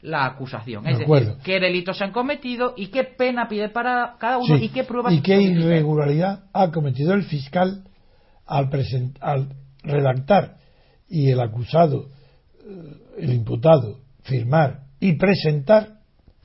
[0.00, 0.86] la acusación.
[0.86, 4.68] Es decir, qué delitos se han cometido y qué pena pide para cada uno y
[4.68, 5.12] qué pruebas.
[5.12, 7.84] Y qué irregularidad ha cometido el fiscal
[8.46, 8.70] al,
[9.20, 9.48] al
[9.82, 10.56] redactar
[11.08, 12.08] y el acusado,
[12.60, 16.00] eh, el imputado, firmar y presentar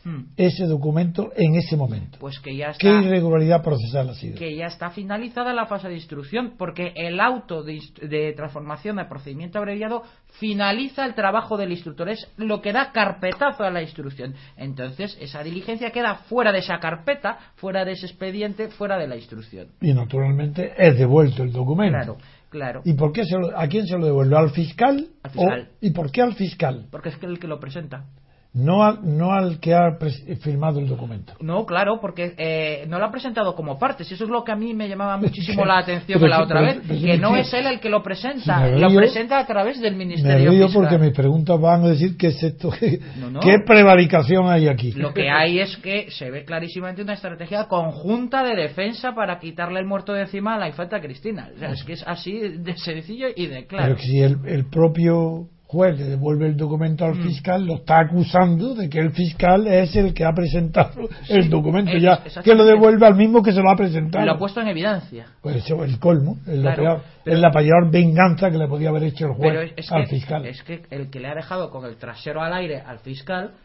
[0.05, 0.33] hmm.
[0.37, 2.17] ese documento en ese momento.
[2.19, 4.37] Pues que ya está, ¿Qué irregularidad procesal ha sido?
[4.37, 9.57] Que ya está finalizada la fase de instrucción, porque el auto de, transformación de procedimiento
[9.57, 10.03] abreviado
[10.39, 14.35] finaliza el trabajo del instructor, es lo que da carpetazo a la instrucción.
[14.55, 19.15] Entonces, esa diligencia queda fuera de esa carpeta, fuera de ese expediente, fuera de la
[19.15, 19.67] instrucción.
[19.81, 21.97] Y naturalmente es devuelto el documento.
[21.97, 22.17] Claro.
[22.53, 22.83] Claro.
[22.85, 23.23] ¿Y por qué
[23.55, 24.37] a quién se lo devuelve?
[24.37, 25.07] ¿Al fiscal?
[25.23, 25.69] Al fiscal.
[25.81, 26.85] ¿Y por qué al fiscal?
[26.91, 28.05] Porque es el que lo presenta
[28.53, 29.97] no al, no al que ha
[30.41, 31.33] firmado el documento.
[31.41, 34.03] No, claro, porque eh, no lo ha presentado como parte.
[34.03, 36.81] Si eso es lo que a mí me llamaba muchísimo la atención la otra vez,
[36.81, 40.57] que no es él el que lo presenta, lo presenta a través del Ministerio me
[40.57, 40.73] Fiscal.
[40.73, 42.69] porque mis preguntas van a decir que es esto,
[43.41, 44.91] qué prevaricación hay aquí.
[44.91, 49.79] Lo que hay es que se ve clarísimamente una estrategia conjunta de defensa para quitarle
[49.79, 51.49] el muerto de encima a la infanta Cristina.
[51.55, 53.95] O sea, es que es así de sencillo y de claro.
[53.95, 57.23] Pero si el propio juez le devuelve el documento al mm.
[57.23, 61.97] fiscal, lo está acusando de que el fiscal es el que ha presentado el documento
[61.97, 64.23] ya, que lo devuelve al mismo que se lo ha presentado.
[64.25, 65.25] Lo ha puesto en evidencia.
[65.41, 69.33] Pues eso es el colmo, es, la peor venganza que le podía haber hecho el
[69.33, 70.45] juez al fiscal.
[70.45, 73.55] Es que el que le ha dejado con el trasero al aire al fiscal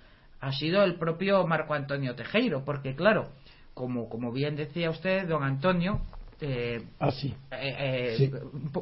[0.41, 3.27] ha sido el propio Marco Antonio Tejero, porque claro,
[3.75, 6.01] como, como bien decía usted, don Antonio,
[6.41, 8.31] eh, ah, eh, eh,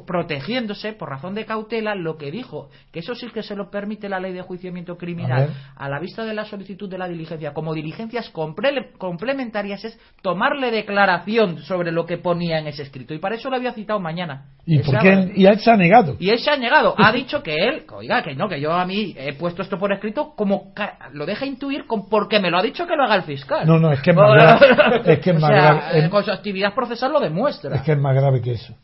[0.05, 4.09] protegiéndose por razón de cautela lo que dijo que eso sí que se lo permite
[4.09, 7.73] la ley de juiciamiento criminal a, la vista de la solicitud de la diligencia como
[7.73, 13.15] diligencias complementarias es tomarle declaración sobre lo que ponía en ese escrito.
[13.15, 14.45] Y para eso lo había citado mañana.
[14.67, 16.15] Y, y él se ha negado.
[16.19, 16.93] Y él se ha negado.
[16.95, 19.91] Ha dicho que él oiga que no que yo a mí he puesto esto por
[19.91, 20.73] escrito como
[21.13, 23.65] lo deja intuir con, porque me lo ha dicho que lo haga el fiscal.
[23.65, 27.46] No no es que es más es que es con su actividad procesal lo demuestra
[27.47, 28.75] es que es más grave que eso.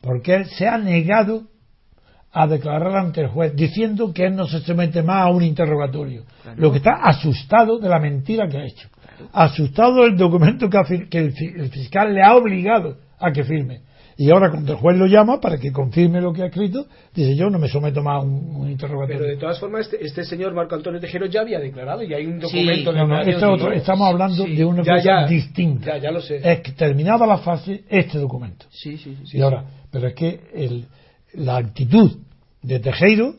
[0.00, 1.44] Porque él se ha negado
[2.32, 6.24] a declarar ante el juez diciendo que él no se somete más a un interrogatorio.
[6.56, 8.88] Lo que está asustado de la mentira que ha hecho.
[9.32, 13.82] Asustado del documento que, el, fiscal le ha obligado a que firme.
[14.16, 17.34] Y ahora cuando el juez lo llama para que confirme lo que ha escrito, dice
[17.34, 19.18] yo no me someto más a un, interrogatorio.
[19.18, 22.26] Pero de todas formas este, este, señor Marco Antonio Tejero ya había declarado y hay
[22.26, 25.96] un documento de no, no, este otro, estamos hablando de una cosa distinta.
[25.96, 26.40] Ya, ya lo sé.
[26.42, 28.66] Es que terminaba la fase este documento.
[28.70, 29.38] Sí, sí, sí.
[29.38, 30.86] Y ahora, pero es que el,
[31.34, 32.16] la actitud
[32.62, 33.34] de Tejero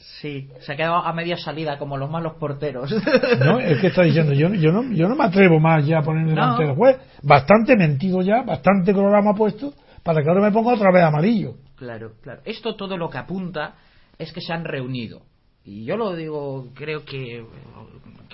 [0.00, 2.90] Sí, se ha quedado a media salida, como los malos porteros.
[3.44, 6.02] No, es que está diciendo, yo, yo, no, yo no me atrevo más ya a
[6.02, 6.96] ponerme delante del juez.
[7.22, 11.54] Bastante mentido ya, bastante ha puesto, para que ahora me ponga otra vez amarillo.
[11.76, 12.40] Claro, claro.
[12.44, 13.74] Esto todo lo que apunta
[14.18, 15.22] es que se han reunido.
[15.64, 17.44] Y yo lo digo, creo que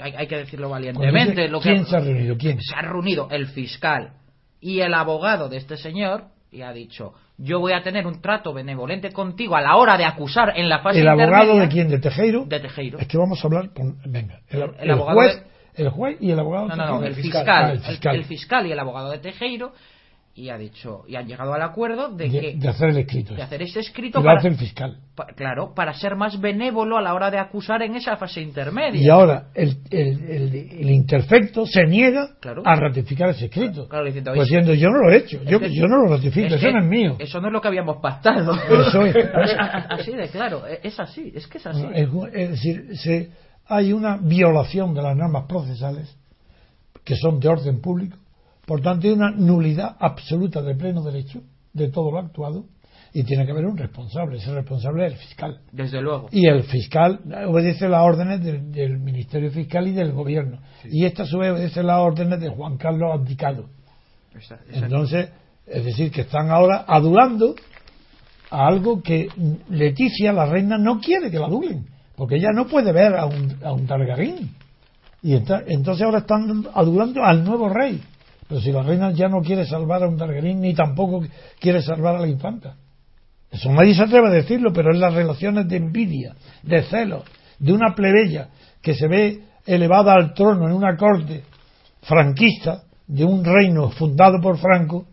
[0.01, 1.49] hay, que decirlo valientemente.
[1.63, 2.37] ¿Quién se ha reunido?
[2.37, 2.61] ¿Quién?
[2.61, 4.13] Se ha reunido el fiscal
[4.61, 8.53] y el abogado de este señor y ha dicho, yo voy a tener un trato
[8.53, 11.89] benevolente contigo a la hora de acusar en la fase ¿El abogado de quién?
[11.89, 12.45] ¿De Tejero?
[12.47, 12.99] De Tejero.
[12.99, 13.99] Es que vamos a hablar con...
[14.05, 15.43] Venga, el, juez...
[15.75, 16.69] El juez y el abogado.
[16.69, 18.17] No, no, no, el, fiscal, el, fiscal.
[18.17, 19.73] el, fiscal y el abogado de Tejero
[20.37, 23.35] y ha dicho y han llegado al acuerdo de, que de hacer el escrito.
[23.35, 24.99] de hacer ese escrito para, hace el fiscal
[25.35, 29.01] claro para ser más benévolo a la hora de acusar en esa fase intermedia.
[29.01, 33.89] Y ahora el, el, el, interfecto se niega a ratificar ese escrito.
[33.89, 36.71] Claro, diciendo, pues diciendo yo no lo he hecho yo, yo no lo ratifico eso
[36.71, 38.53] no es mío eso no es lo que habíamos pactado.
[38.87, 39.17] Eso es,
[39.89, 41.87] así de claro es así es que es así.
[41.95, 43.31] Es, decir se,
[43.67, 46.15] hay una violación de las normas procesales
[47.05, 48.19] que son de orden público
[48.67, 51.41] por tanto, hay una nulidad absoluta de pleno derecho
[51.73, 52.67] de todo lo actuado
[53.13, 54.39] y tiene que haber un responsable.
[54.39, 55.61] Ese responsable es el fiscal.
[55.71, 56.29] Desde luego.
[56.33, 60.59] Y el fiscal obedece las órdenes del, Ministerio Fiscal y del Gobierno.
[60.85, 63.69] Y esta su vez obedece las órdenes de Juan Carlos Abdicado.
[64.71, 65.31] Entonces,
[65.67, 67.55] es decir, que están ahora adulando
[68.51, 69.29] a algo que
[69.71, 71.87] Leticia, la reina, no quiere que la adulen.
[72.17, 74.51] Porque ella no puede ver a un, a un Targarín.
[75.23, 78.03] Y entonces ahora están adulando al nuevo rey.
[78.49, 81.25] Pero si la reina ya no quiere salvar a un Targaryen ni tampoco
[81.59, 82.77] quiere salvar a la infanta.
[83.51, 87.25] Eso nadie se atreve a decirlo, pero es las relaciones de envidia, de celos,
[87.59, 88.49] de una plebeya
[88.83, 91.43] que se ve elevada al trono en una corte
[92.03, 95.07] franquista de un reino fundado por Franco,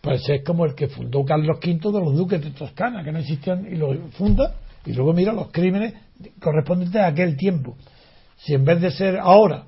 [0.00, 3.18] pues es como el que fundó Carlos V de los duques de Toscana, que no
[3.18, 5.94] existían, y lo funda, y luego mira los crímenes
[6.40, 7.76] correspondientes a aquel tiempo.
[8.36, 9.64] Si en vez de ser ahora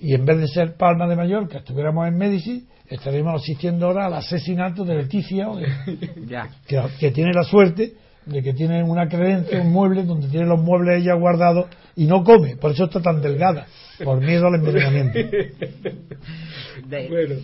[0.00, 4.14] y en vez de ser Palma de Mallorca, estuviéramos en Médici, estaríamos asistiendo ahora al
[4.14, 5.48] asesinato de Leticia,
[6.98, 7.94] Que, tiene la suerte
[8.26, 12.24] de que tiene una creencia, un mueble, donde tiene los muebles ella guardados y no
[12.24, 13.66] come, por eso está tan delgada,
[14.02, 15.18] por miedo al envenenamiento.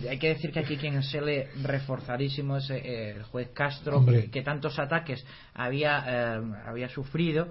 [0.09, 4.41] Hay que decir que aquí quien se le reforzadísimo es eh, el juez Castro, que
[4.41, 7.47] tantos ataques había, eh, había sufrido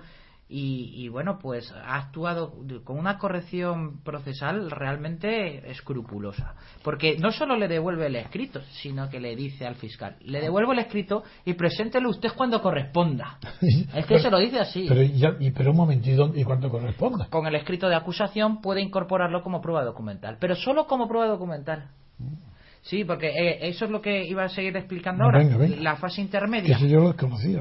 [0.53, 6.55] y, bueno, pues ha actuado con una corrección procesal realmente escrupulosa.
[6.83, 10.73] Porque no solo le devuelve el escrito, sino que le dice al fiscal, le devuelvo
[10.73, 13.39] el escrito y preséntelo usted cuando corresponda.
[13.95, 14.87] es que se lo dice así.
[14.89, 17.29] Pero, y, pero un momentito, ¿y cuando corresponda?
[17.31, 21.91] Con el escrito de acusación puede incorporarlo como prueba documental, pero solo como prueba documental.
[22.83, 25.43] Sí, porque eh, eso es lo que iba a seguir explicando ahora.
[25.43, 26.79] La fase intermedia.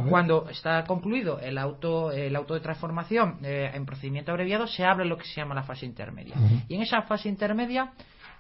[0.10, 5.05] Cuando está concluido el auto, el auto de transformación eh, en procedimiento abreviado, se abre
[5.05, 6.36] lo que se llama la fase intermedia.
[6.67, 7.91] Y en esa fase intermedia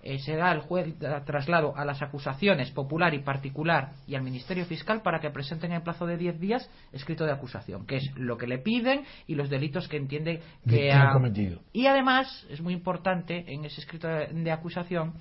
[0.01, 4.65] eh, se da el juez traslado a las acusaciones popular y particular y al Ministerio
[4.65, 8.09] Fiscal para que presenten en el plazo de 10 días escrito de acusación, que es
[8.15, 11.59] lo que le piden y los delitos que entiende que ha cometido.
[11.73, 15.15] Y además, es muy importante en ese escrito de acusación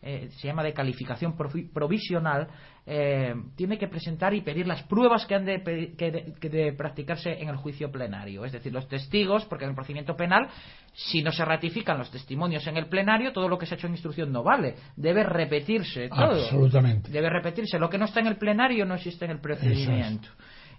[0.00, 2.48] eh, se llama de calificación provisional,
[2.86, 7.56] eh, tiene que presentar y pedir las pruebas que han de, que practicarse en el
[7.56, 8.44] juicio plenario.
[8.44, 10.48] Es decir, los testigos, porque en el procedimiento penal,
[10.94, 13.88] si no se ratifican los testimonios en el plenario, todo lo que se ha hecho
[13.88, 14.76] en instrucción no vale.
[14.96, 16.44] Debe repetirse todo.
[16.44, 17.10] Absolutamente.
[17.10, 17.78] Debe repetirse.
[17.78, 20.28] Lo que no está en el plenario no existe en el procedimiento.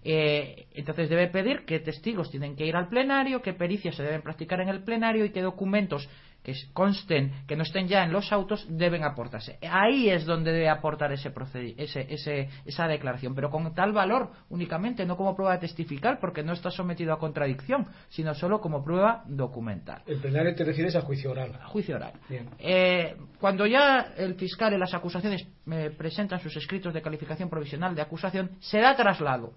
[0.01, 4.21] Eh, entonces debe pedir qué testigos tienen que ir al plenario, qué pericias se deben
[4.21, 6.07] practicar en el plenario y qué documentos
[6.43, 9.59] que consten, que no estén ya en los autos, deben aportarse.
[9.69, 11.31] Ahí es donde debe aportar ese,
[11.77, 16.53] ese, esa declaración, pero con tal valor únicamente, no como prueba de testificar, porque no
[16.53, 20.01] está sometido a contradicción, sino solo como prueba documental.
[20.05, 21.59] El plenario te refieres a juicio oral.
[21.61, 22.13] A juicio oral.
[22.57, 27.95] Eh, cuando ya el fiscal y las acusaciones me presentan sus escritos de calificación provisional
[27.95, 29.53] de acusación, se da traslado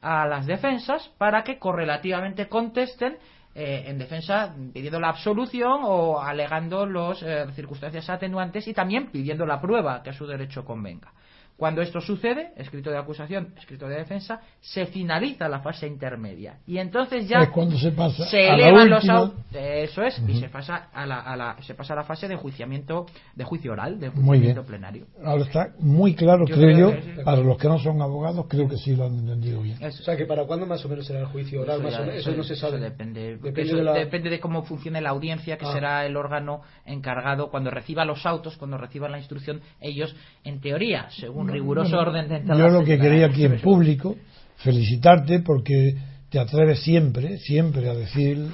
[0.00, 3.18] a las defensas para que correlativamente contesten
[3.60, 9.44] eh, en defensa pidiendo la absolución o alegando las eh, circunstancias atenuantes y también pidiendo
[9.44, 11.12] la prueba que a su derecho convenga.
[11.58, 16.60] Cuando esto sucede, escrito de acusación, escrito de defensa, se finaliza la fase intermedia.
[16.68, 19.40] Y entonces ya es cuando se, pasa se elevan los autos.
[19.52, 22.36] Eso es, y se pasa, a la, a la, se pasa a la fase de
[22.36, 25.06] juiciamiento, de juicio oral, de juiciamiento plenario.
[25.24, 28.94] Ahora está muy claro, creo, yo, para los que no son abogados, creo que sí
[28.94, 29.82] lo han entendido bien.
[29.82, 32.30] O sea, que para cuándo más o menos será el juicio oral, eso, más eso,
[32.36, 32.78] no se sabe.
[32.78, 33.94] depende, depende, de la...
[33.94, 35.72] depende, de cómo funcione la audiencia, que ah.
[35.72, 41.10] será el órgano encargado cuando reciba los autos, cuando reciba la instrucción, ellos, en teoría,
[41.10, 44.16] según riguroso orden de Yo lo que quería aquí en público,
[44.58, 45.96] felicitarte porque
[46.30, 48.46] te atreves siempre, siempre a decir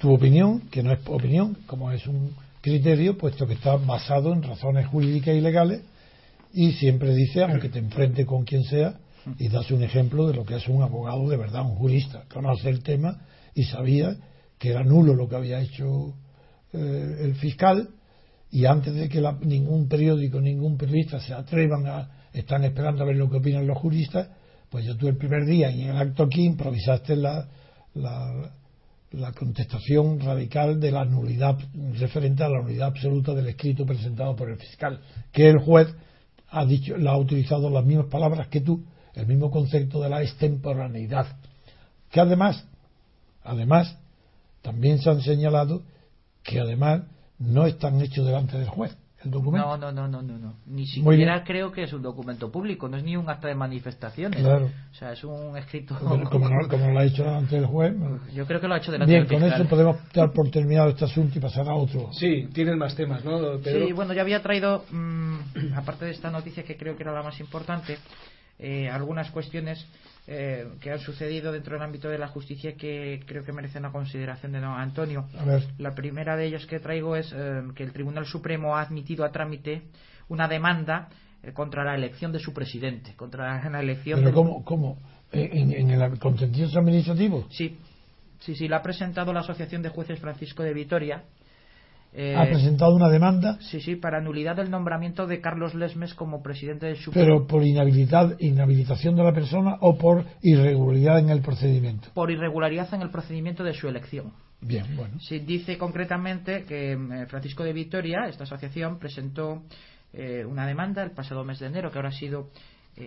[0.00, 4.42] tu opinión, que no es opinión, como es un criterio, puesto que está basado en
[4.42, 5.82] razones jurídicas y legales,
[6.52, 8.94] y siempre dice, aunque te enfrente con quien sea,
[9.38, 12.68] y das un ejemplo de lo que es un abogado de verdad, un jurista, conoce
[12.68, 13.18] el tema
[13.54, 14.16] y sabía
[14.58, 16.14] que era nulo lo que había hecho
[16.72, 17.88] eh, el fiscal,
[18.50, 23.16] y antes de que ningún periódico, ningún periodista se atrevan a, están esperando a ver
[23.16, 24.28] lo que opinan los juristas,
[24.70, 27.46] pues yo tuve el primer día y en el acto aquí improvisaste la,
[27.94, 28.52] la,
[29.12, 31.58] la contestación radical de la nulidad
[31.98, 35.00] referente a la nulidad absoluta del escrito presentado por el fiscal,
[35.32, 35.88] que el juez
[36.50, 38.84] ha dicho, la ha utilizado las mismas palabras que tú,
[39.14, 41.26] el mismo concepto de la extemporaneidad,
[42.10, 42.64] que además,
[43.42, 43.98] además,
[44.62, 45.82] también se han señalado
[46.42, 47.02] que además
[47.38, 49.66] no están hechos delante del juez el documento.
[49.66, 53.02] No, no, no, no, no, Ni siquiera creo que es un documento público, no es
[53.02, 54.40] ni un acta de manifestaciones.
[54.40, 54.66] Claro.
[54.66, 55.96] O sea, es un escrito.
[55.98, 56.48] Como, como,
[56.92, 57.94] lo ha hecho delante del juez.
[58.32, 61.04] Yo creo que lo ha hecho delante Bien, con eso podemos dar por terminado este
[61.04, 62.10] asunto y pasar a otro.
[62.12, 63.58] Sí, tienen más temas, ¿no?
[63.58, 65.38] Sí, bueno, yo había traído, mm,
[65.76, 67.98] aparte de esta noticia que creo que era la más importante,
[68.58, 69.84] eh, algunas cuestiones
[70.30, 73.90] eh, que han sucedido dentro del ámbito de la justicia que creo que merecen la
[73.90, 75.26] consideración de don Antonio.
[75.78, 79.32] La primera de ellas que traigo es eh, que el Tribunal Supremo ha admitido a
[79.32, 79.84] trámite
[80.28, 81.08] una demanda
[81.42, 84.20] eh, contra la elección de su presidente, contra la elección.
[84.20, 84.62] ¿Pero cómo?
[84.66, 84.98] cómo?
[85.32, 87.46] ¿En, ¿En, el contencioso administrativo?
[87.48, 87.78] Sí,
[88.40, 91.24] sí, sí, la ha presentado la Asociación de Jueces Francisco de Vitoria
[92.20, 93.58] eh, ha presentado una demanda.
[93.60, 97.24] Sí, sí, para nulidad del nombramiento de Carlos Lesmes como presidente del Supremo.
[97.24, 102.08] Pero por inhabilidad, inhabilitación de la persona o por irregularidad en el procedimiento.
[102.14, 104.32] Por irregularidad en el procedimiento de su elección.
[104.60, 105.20] Bien, bueno.
[105.20, 109.62] Sí, dice concretamente que eh, Francisco de Vitoria, esta asociación, presentó
[110.12, 112.50] eh, una demanda el pasado mes de enero que ahora ha sido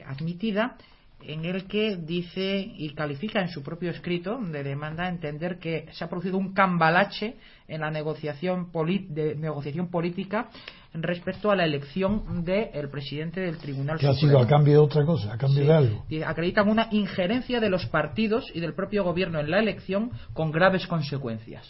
[0.06, 0.78] admitida
[1.26, 6.04] en el que dice y califica en su propio escrito de demanda entender que se
[6.04, 7.36] ha producido un cambalache
[7.68, 8.70] en la negociación,
[9.10, 10.50] de, negociación política
[10.94, 15.06] respecto a la elección del presidente del Tribunal que ha sido a cambio de otra
[15.06, 16.06] cosa, a cambio de algo.
[16.10, 20.52] Y acreditan una injerencia de los partidos y del propio gobierno en la elección con
[20.52, 21.66] graves consecuencias.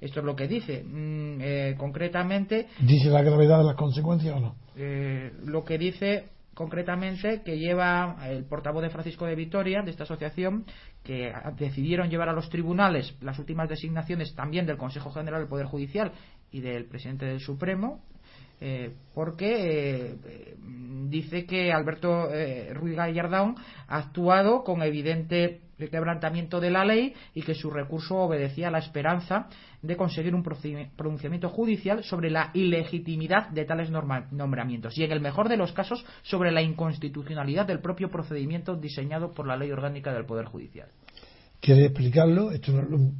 [0.00, 0.82] Esto es lo que dice.
[0.84, 2.66] Mm, eh, concretamente.
[2.80, 4.54] ¿Dice la gravedad de las consecuencias o no?
[4.76, 10.04] Eh, lo que dice concretamente que lleva el portavoz de Francisco de Vitoria, de esta
[10.04, 10.64] asociación,
[11.02, 15.66] que decidieron llevar a los tribunales las últimas designaciones también del Consejo General del Poder
[15.66, 16.12] Judicial
[16.50, 18.02] y del presidente del Supremo,
[18.66, 20.56] eh, porque eh,
[21.10, 23.56] dice que Alberto eh, Ruiz Gallardón
[23.88, 28.78] ha actuado con evidente quebrantamiento de la ley y que su recurso obedecía a la
[28.78, 29.48] esperanza
[29.82, 35.50] de conseguir un pronunciamiento judicial sobre la ilegitimidad de tales nombramientos y en el mejor
[35.50, 40.24] de los casos sobre la inconstitucionalidad del propio procedimiento diseñado por la ley orgánica del
[40.24, 40.88] Poder Judicial.
[41.60, 42.50] ¿Quiere explicarlo?
[42.50, 43.12] Esto no,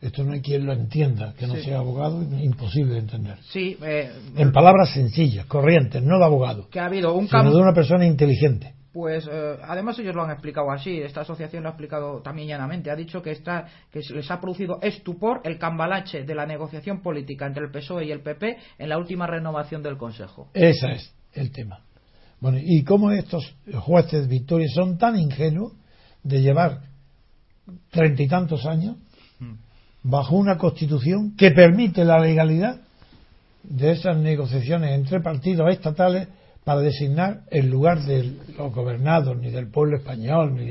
[0.00, 3.38] esto no hay quien lo entienda, que no sea abogado, es imposible de entender.
[3.50, 7.60] Sí, eh, en palabras sencillas, corrientes, no de abogado, que ha habido un sino de
[7.60, 8.74] una persona inteligente.
[8.92, 12.90] Pues eh, además ellos lo han explicado así, esta asociación lo ha explicado también llanamente,
[12.90, 17.46] ha dicho que, está, que les ha producido estupor el cambalache de la negociación política
[17.46, 20.48] entre el PSOE y el PP en la última renovación del Consejo.
[20.54, 21.80] Ese es el tema.
[22.40, 25.72] Bueno, y cómo estos jueces Victoria son tan ingenuos
[26.22, 26.82] de llevar
[27.90, 28.96] treinta y tantos años.
[30.02, 32.80] Bajo una constitución que permite la legalidad
[33.62, 36.28] de esas negociaciones entre partidos estatales
[36.64, 40.70] para designar el lugar de los gobernados, ni del pueblo español, ni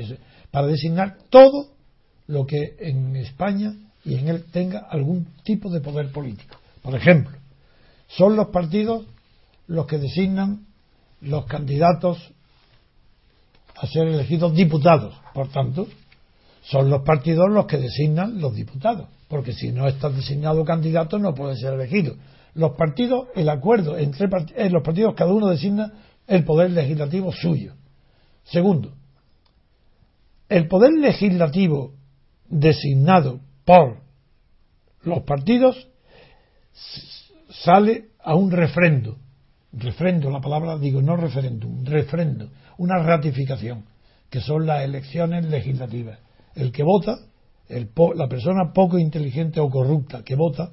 [0.50, 1.68] para designar todo
[2.26, 3.74] lo que en España
[4.04, 6.56] y en él tenga algún tipo de poder político.
[6.82, 7.36] Por ejemplo,
[8.08, 9.04] son los partidos
[9.66, 10.66] los que designan
[11.20, 12.32] los candidatos
[13.76, 15.14] a ser elegidos diputados.
[15.34, 15.86] Por tanto,
[16.62, 21.34] son los partidos los que designan los diputados, porque si no está designado candidato no
[21.34, 22.16] puede ser elegido
[22.54, 25.92] los partidos, el acuerdo entre eh, los partidos, cada uno designa
[26.26, 27.74] el poder legislativo suyo.
[28.42, 28.94] Segundo,
[30.48, 31.92] el poder legislativo
[32.48, 34.00] designado por
[35.02, 35.88] los partidos
[37.50, 39.18] sale a un refrendo
[39.72, 43.84] refrendo, la palabra digo no referéndum, refrendo, una ratificación,
[44.30, 46.18] que son las elecciones legislativas.
[46.54, 47.18] El que vota,
[47.68, 50.70] la persona poco inteligente o corrupta que vota,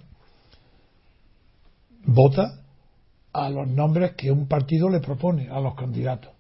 [2.06, 2.62] vota
[3.34, 6.32] a los nombres que un partido le propone a los candidatos.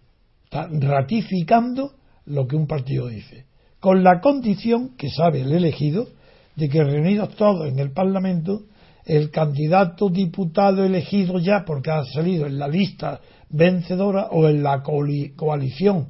[0.45, 1.95] Está ratificando
[2.25, 3.45] lo que un partido dice,
[3.79, 6.07] con la condición que sabe el elegido
[6.55, 8.63] de que reunidos todos en el Parlamento,
[9.05, 14.81] el candidato diputado elegido ya porque ha salido en la lista vencedora o en la
[14.81, 16.07] coalición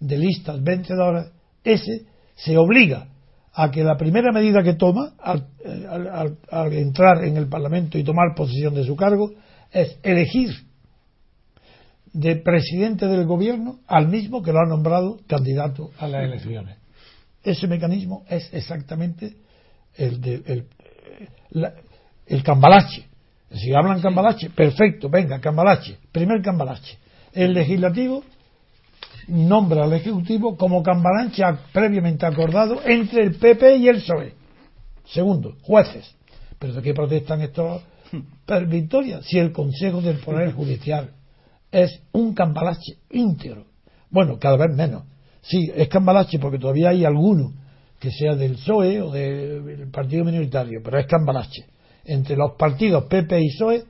[0.00, 1.32] de listas vencedoras,
[1.64, 3.07] ese se obliga
[3.60, 5.48] a que la primera medida que toma al,
[6.48, 9.32] al, entrar en el Parlamento y tomar posesión de su cargo
[9.72, 10.50] es elegir
[12.12, 16.76] de presidente del gobierno al mismo que lo ha nombrado candidato a las elecciones.
[17.42, 19.34] Ese mecanismo es exactamente
[19.96, 20.66] el, de, el,
[22.26, 23.06] el cambalache.
[23.50, 26.96] Si hablan cambalache, perfecto, venga, cambalache, primer cambalache.
[27.32, 28.22] El legislativo
[29.28, 34.34] nombra al ejecutivo como cambalache previamente acordado entre el PP y el PSOE.
[35.04, 36.14] Segundo, jueces.
[36.58, 37.82] ¿Pero de qué protestan estos
[38.68, 39.24] victorias?
[39.24, 41.10] Si el Consejo del Poder Judicial
[41.70, 43.66] es un cambalache íntegro.
[44.10, 45.04] Bueno, cada vez menos.
[45.42, 47.52] Sí, es cambalache porque todavía hay alguno
[47.98, 51.66] que sea del PSOE o del partido minoritario, pero es cambalache
[52.04, 53.84] entre los partidos PP y PSOE,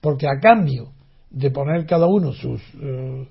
[0.00, 0.92] porque a cambio
[1.30, 3.28] de poner cada uno sus, eh,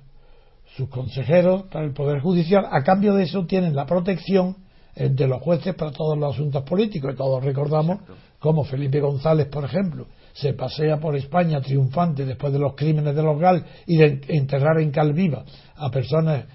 [0.77, 4.57] sus consejeros para el Poder Judicial, a cambio de eso tienen la protección
[4.95, 7.13] eh, de los jueces para todos los asuntos políticos.
[7.13, 7.99] Y todos recordamos
[8.39, 13.23] como Felipe González, por ejemplo, se pasea por España triunfante después de los crímenes de
[13.23, 15.43] los GAL y de enterrar en Calviva
[15.75, 16.45] a personas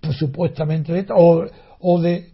[0.00, 1.44] pues, supuestamente o,
[1.78, 2.32] o de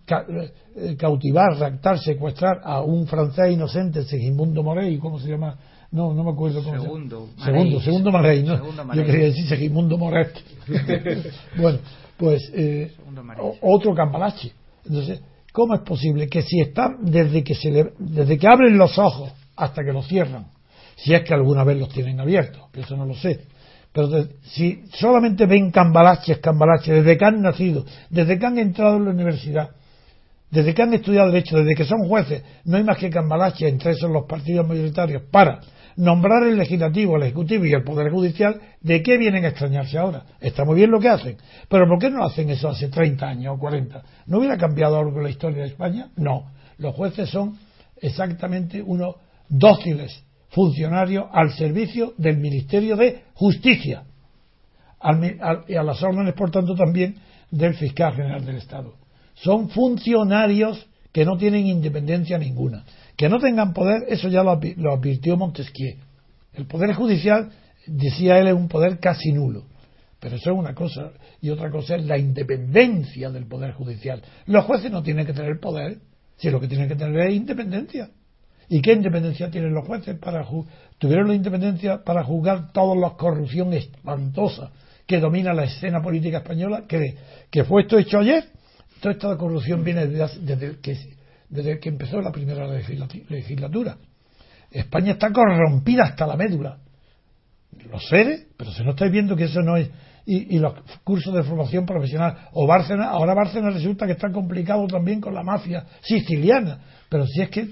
[0.76, 5.59] eh, cautivar, raptar, secuestrar a un francés inocente, Segimundo Morey, ¿cómo se llama?
[5.95, 7.45] No, no me acuerdo cómo segundo, se llama.
[7.45, 8.95] Segundo, segundo Morey, ¿no?
[8.95, 10.32] Yo quería decir Segimundo Moret.
[11.57, 11.78] bueno,
[12.16, 12.92] pues eh,
[13.61, 14.53] otro Campalache.
[14.84, 15.22] Entonces,
[15.53, 19.30] ¿cómo es posible que si están desde que se le, desde que abren los ojos
[19.55, 20.47] hasta que los cierran,
[20.97, 23.47] si es que alguna vez los tienen abiertos, que eso no lo sé,
[23.92, 29.05] pero si solamente ven cambalaches, cambalaches, desde que han nacido, desde que han entrado en
[29.05, 29.70] la universidad,
[30.51, 33.92] desde que han estudiado Derecho, desde que son jueces, no hay más que cambalaches entre
[33.92, 35.61] esos los partidos mayoritarios para
[35.97, 40.24] nombrar el legislativo, el ejecutivo y el poder judicial, ¿de qué vienen a extrañarse ahora?
[40.40, 41.36] Está muy bien lo que hacen,
[41.68, 44.03] pero ¿por qué no hacen eso hace 30 años o 40?
[44.26, 46.11] ¿No hubiera cambiado algo la historia de España?
[46.16, 46.51] No.
[46.78, 47.59] Los jueces son
[48.01, 49.16] exactamente unos
[49.49, 54.05] dóciles funcionarios al servicio del Ministerio de Justicia
[55.68, 57.16] y a las órdenes, por tanto, también
[57.51, 58.95] del fiscal general del Estado.
[59.34, 62.84] Son funcionarios que no tienen independencia ninguna.
[63.16, 65.96] Que no tengan poder, eso ya lo, advirtió Montesquieu.
[66.52, 67.50] El poder judicial,
[67.86, 69.64] decía él, es un poder casi nulo.
[70.20, 71.12] Pero eso es una cosa.
[71.40, 74.22] Y otra cosa es la independencia del poder judicial.
[74.46, 75.98] Los jueces no tienen que tener poder,
[76.36, 78.10] si lo que tienen que tener es independencia.
[78.68, 80.46] ¿Y qué independencia tienen los jueces para
[80.98, 84.70] tuvieron la independencia para juzgar toda la corrupción espantosa
[85.06, 86.84] que domina la escena política española?
[86.88, 88.44] que, fue esto hecho ayer?
[89.00, 90.96] Toda esta corrupción viene desde, que,
[91.55, 93.96] desde que empezó la primera legislatura.
[94.72, 96.78] España está corrompida hasta la médula.
[97.88, 99.88] Lo sé, pero si no estáis viendo que eso no es.
[100.26, 100.74] Y, y, los
[101.05, 102.48] cursos de formación profesional.
[102.55, 106.80] O Bárcena, ahora Bárcena resulta que está complicado también con la mafia siciliana.
[107.09, 107.68] Pero si es que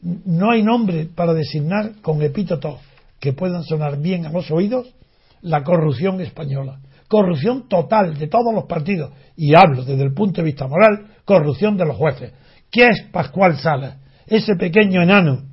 [0.00, 2.80] no hay nombre para designar con epítetos
[3.20, 4.94] que puedan sonar bien a los oídos
[5.42, 6.80] la corrupción española.
[7.08, 9.12] Corrupción total de todos los partidos.
[9.36, 12.32] Y hablo desde el punto de vista moral, corrupción de los jueces.
[12.70, 13.98] ¿Qué es Pascual Salas?
[14.26, 15.44] Ese pequeño enano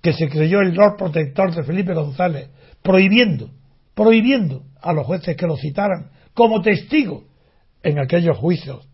[0.00, 2.50] que se creyó el Lord Protector de Felipe González,
[2.82, 3.50] prohibiendo,
[3.94, 7.24] prohibiendo a los jueces que lo citaran como testigo
[7.82, 8.86] en aquellos juicios,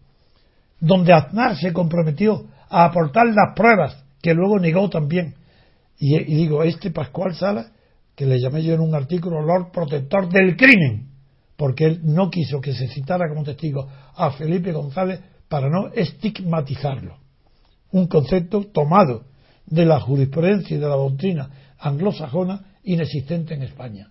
[0.80, 5.34] donde Aznar se comprometió a aportar las pruebas que luego negó también.
[5.98, 7.72] Y, digo, este Pascual Sala,
[8.14, 11.08] que le llamé yo en un artículo Lord Protector del Crimen,
[11.56, 17.16] porque él no quiso que se citara como testigo a Felipe González para no estigmatizarlo.
[17.92, 19.24] Un concepto tomado
[19.66, 24.10] de la jurisprudencia y de la doctrina anglosajona inexistente en España.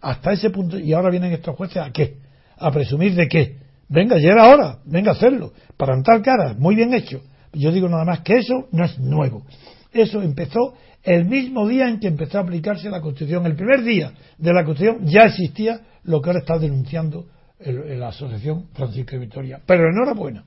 [0.00, 2.18] Hasta ese punto, y ahora vienen estos jueces a qué?
[2.58, 3.58] A presumir de qué.
[3.88, 7.22] Venga, ya era venga a hacerlo, para entrar cara, muy bien hecho.
[7.52, 9.44] Yo digo nada más que eso no es nuevo.
[9.92, 13.46] Eso empezó el mismo día en que empezó a aplicarse la Constitución.
[13.46, 17.26] El primer día de la Constitución ya existía lo que ahora está denunciando
[17.60, 19.60] la Asociación Francisco de Victoria.
[19.64, 20.44] Pero enhorabuena,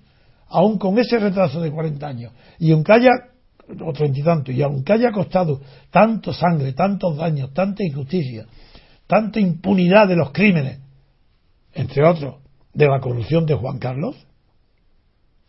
[0.50, 3.12] aún con ese retraso de 40 años, y aunque haya,
[3.86, 8.46] o treinta y tanto, y aunque haya costado tanto sangre, tantos daños, tanta injusticia,
[9.08, 10.80] tanta impunidad de los crímenes,
[11.74, 12.36] entre otros,
[12.74, 14.16] de la corrupción de Juan Carlos,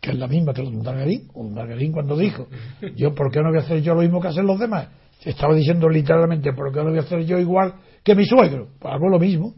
[0.01, 0.61] que es la misma que.
[0.61, 2.47] Un Dargarín cuando dijo,
[2.95, 4.87] yo, ¿por qué no voy a hacer yo lo mismo que hacen los demás?
[5.23, 8.69] Estaba diciendo literalmente, ¿por qué no voy a hacer yo igual que mi suegro?
[8.79, 9.55] Pues hago lo mismo,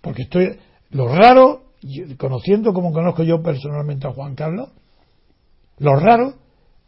[0.00, 0.58] porque estoy,
[0.90, 1.65] lo raro,
[2.16, 4.70] conociendo como conozco yo personalmente a Juan Carlos,
[5.78, 6.34] lo raro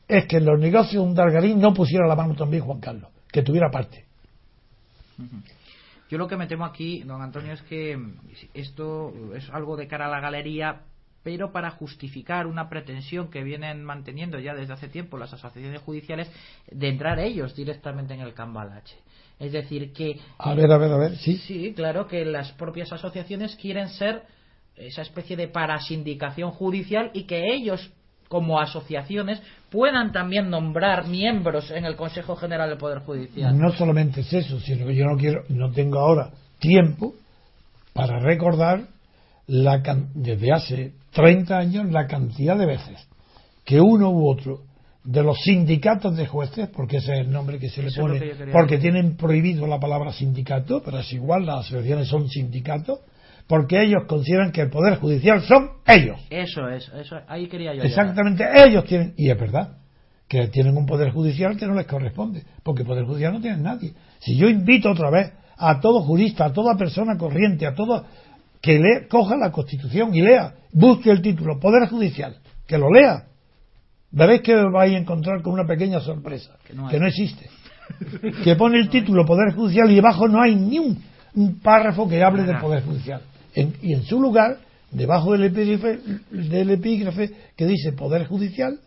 [0.07, 3.11] es que en los negocios de un Dargarín no pusiera la mano también Juan Carlos,
[3.31, 4.07] que tuviera parte.
[6.09, 7.99] Yo lo que me temo aquí, don Antonio, es que
[8.55, 10.83] esto es algo de cara a la galería,
[11.23, 16.31] pero para justificar una pretensión que vienen manteniendo ya desde hace tiempo las asociaciones judiciales
[16.71, 18.97] de entrar ellos directamente en el cambalache.
[19.39, 20.19] Es decir, que.
[20.39, 21.37] A ver, a ver, a ver, sí.
[21.37, 24.23] Sí, claro, que las propias asociaciones quieren ser
[24.81, 27.91] esa especie de parasindicación judicial y que ellos
[28.29, 33.57] como asociaciones puedan también nombrar miembros en el Consejo General del Poder Judicial.
[33.59, 37.15] No solamente es eso, sino que yo no quiero, no tengo ahora tiempo
[37.95, 38.83] para recordar
[39.47, 39.83] la,
[40.15, 43.09] desde hace 30 años la cantidad de veces
[43.65, 44.63] que uno u otro
[45.05, 48.21] de los sindicatos de jueces, porque ese es el nombre que se le pone,
[48.53, 53.01] porque tienen prohibido la palabra sindicato, pero es igual, las asociaciones son sindicatos,
[53.49, 56.21] porque ellos consideran que el Poder Judicial son ellos.
[56.29, 57.83] Eso es, eso, ahí quería yo.
[57.83, 59.79] Exactamente, ellos tienen, y es verdad,
[60.29, 63.95] que tienen un Poder Judicial que no les corresponde, porque Poder Judicial no tiene nadie.
[64.19, 68.05] Si yo invito otra vez a todo jurista, a toda persona corriente, a todo
[68.61, 72.37] que le, coja la Constitución y lea, busque el título Poder Judicial,
[72.67, 73.29] que lo lea,
[74.11, 77.49] veréis que vais a encontrar con una pequeña sorpresa, que no, que no existe.
[78.45, 81.03] que pone el título Poder Judicial y debajo no hay ni un,
[81.35, 83.23] un párrafo que hable del Poder Judicial
[83.83, 84.59] y en su lugar,
[84.91, 85.99] debajo del epígrafe,
[86.31, 88.81] del epígrafe que dice Poder Judicial,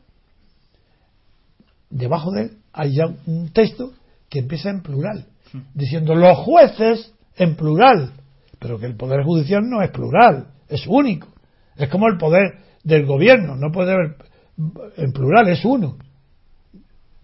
[1.89, 3.91] debajo de él hay ya un texto
[4.29, 5.25] que empieza en plural,
[5.73, 8.13] diciendo los jueces en plural,
[8.59, 11.27] pero que el Poder Judicial no es plural, es único.
[11.75, 14.15] Es como el poder del gobierno, no puede haber
[14.97, 15.97] en plural, es uno.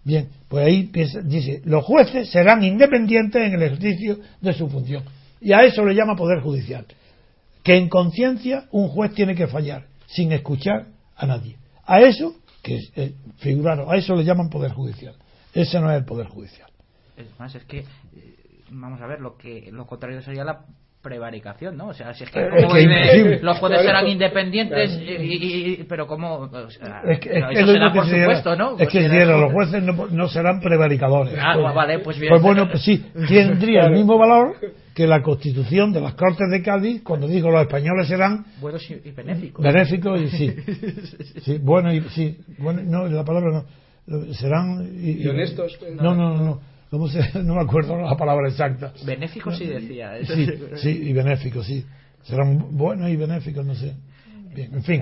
[0.04, 0.90] Bien, pues ahí
[1.24, 5.04] dice, los jueces serán independientes en el ejercicio de su función.
[5.40, 6.86] Y a eso le llama Poder Judicial
[7.68, 11.58] que en conciencia un juez tiene que fallar sin escuchar a nadie.
[11.84, 15.14] A eso, que es, eh, figuraron, a eso le llaman poder judicial.
[15.52, 16.70] Ese no es el poder judicial.
[17.14, 17.84] Es más, es que, eh,
[18.70, 20.60] vamos a ver, lo que lo contrario sería la
[21.02, 21.88] prevaricación, ¿no?
[21.88, 26.50] O sea, si es que, eh, los jueces serán independientes, y, pero como...
[27.04, 28.78] es que, eso será por supuesto, ¿no?
[28.78, 31.38] Es que pues los jueces no, serán prevaricadores.
[31.38, 32.30] Ah, pues, vale, pues bien.
[32.30, 34.56] Pues bueno, pues sí, tendría el mismo valor
[34.98, 38.44] que la constitución de las Cortes de Cádiz, cuando dijo los españoles serán...
[38.60, 39.64] Buenos y benéficos.
[39.64, 40.56] Benéficos y sí.
[41.44, 42.36] sí bueno y sí.
[42.58, 43.64] Bueno, no, la palabra
[44.08, 44.34] no.
[44.34, 44.90] Serán...
[45.00, 45.78] Y, honestos.
[46.02, 46.34] no, no.
[46.36, 48.92] no no me acuerdo la palabra exacta.
[49.06, 50.14] Benéfico sí decía.
[50.26, 51.84] Sí, sí, y benéfico, sí.
[52.24, 53.94] Serán buenos y benéficos, no sé.
[54.52, 55.00] Bien, en fin,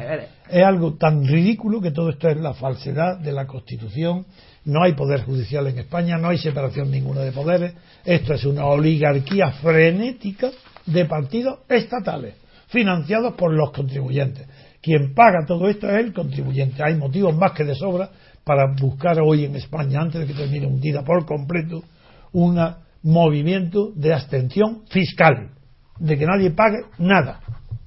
[0.51, 4.26] es algo tan ridículo que todo esto es la falsedad de la Constitución.
[4.67, 7.75] No hay poder judicial en España, no hay separación ninguna de poderes.
[8.05, 10.51] Esto es una oligarquía frenética
[10.85, 12.35] de partidos estatales,
[12.67, 14.49] financiados por los contribuyentes.
[14.83, 16.83] Quien paga todo esto es el contribuyente.
[16.83, 18.11] Hay motivos más que de sobra
[18.43, 21.85] para buscar hoy en España, antes de que termine hundida por completo,
[22.33, 22.61] un
[23.03, 25.51] movimiento de abstención fiscal,
[25.99, 27.41] de que nadie pague nada.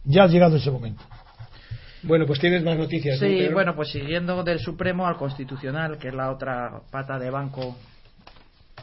[0.06, 1.04] Ya ha llegado ese momento.
[2.04, 3.20] Bueno, pues tienes más noticias.
[3.20, 7.78] Sí, bueno, pues siguiendo del Supremo al Constitucional, que es la otra pata de banco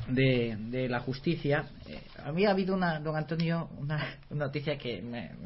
[0.09, 1.65] de, la justicia.
[1.89, 5.03] Eh, a mí ha habido una, don Antonio, una, noticia que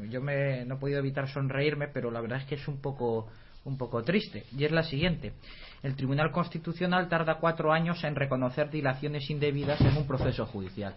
[0.09, 3.29] yo me, no he podido evitar sonreírme, pero la verdad es que es un poco,
[3.65, 4.43] un poco triste.
[4.57, 5.33] Y es la siguiente
[5.83, 10.95] el Tribunal Constitucional tarda cuatro años en reconocer dilaciones indebidas en un proceso judicial.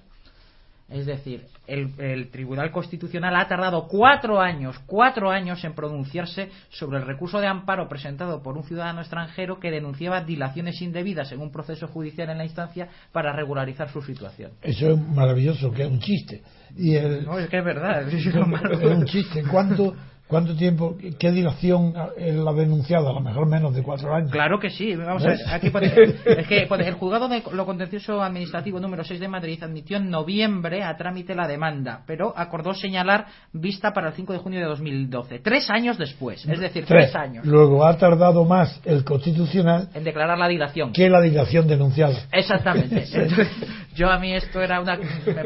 [0.88, 7.06] Es decir, el, Tribunal Constitucional ha tardado cuatro años, cuatro años en pronunciarse sobre el
[7.06, 11.88] recurso de amparo presentado por un ciudadano extranjero que denunciaba dilaciones indebidas en un proceso
[11.88, 14.52] judicial en la instancia para regularizar su situación.
[14.60, 16.42] Eso es maravilloso, que es un chiste.
[16.76, 16.92] Y
[17.24, 18.06] no, es que es verdad.
[18.06, 19.42] Es, es un chiste.
[19.50, 19.94] ¿Cuánto,
[20.26, 23.10] ¿Cuánto tiempo, qué dilación la ha denunciado?
[23.10, 24.30] A lo mejor menos de cuatro años.
[24.30, 24.96] Claro que sí.
[24.96, 25.66] Vamos a ver, aquí
[26.24, 30.82] es que el juzgado de lo contencioso administrativo número 6 de Madrid admitió en noviembre
[30.82, 35.40] a trámite la demanda, pero acordó señalar vista para el 5 de junio de 2012.
[35.40, 37.44] Tres años después, es decir, tres, años.
[37.44, 42.16] Luego ha tardado más el Constitucional en declarar la dilación que la dilación denunciada.
[42.32, 43.04] Exactamente.
[43.94, 44.98] yo a mí esto era una.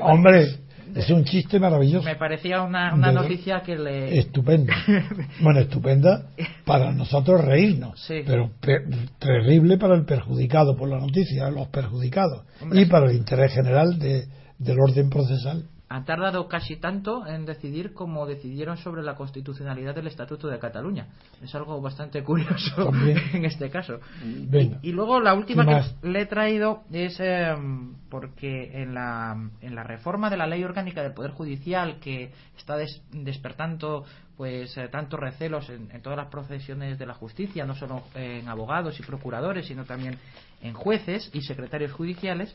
[0.03, 2.05] Hombre es un chiste maravilloso.
[2.05, 4.19] Me parecía una, una noticia que le.
[4.19, 4.75] Estupenda.
[5.41, 6.31] bueno, estupenda
[6.65, 8.51] para nosotros reírnos, pero
[9.19, 14.27] terrible para el perjudicado por la noticia, los perjudicados, y para el interés general de,
[14.59, 15.65] del orden procesal.
[15.89, 21.07] Han tardado casi tanto en decidir como decidieron sobre la constitucionalidad del Estatuto de Cataluña.
[21.43, 22.93] Es algo bastante curioso
[23.33, 24.01] en este caso.
[24.83, 29.83] Y, luego la última que le he traído es em, porque en la, en la
[29.83, 32.77] reforma de la ley orgánica del Poder Judicial que está
[33.13, 34.05] despertando
[34.37, 38.49] pues eh, tantos recelos en, en, todas las profesiones de la justicia, no solo en
[38.49, 40.17] abogados y procuradores, sino también
[40.63, 42.55] en jueces y secretarios judiciales,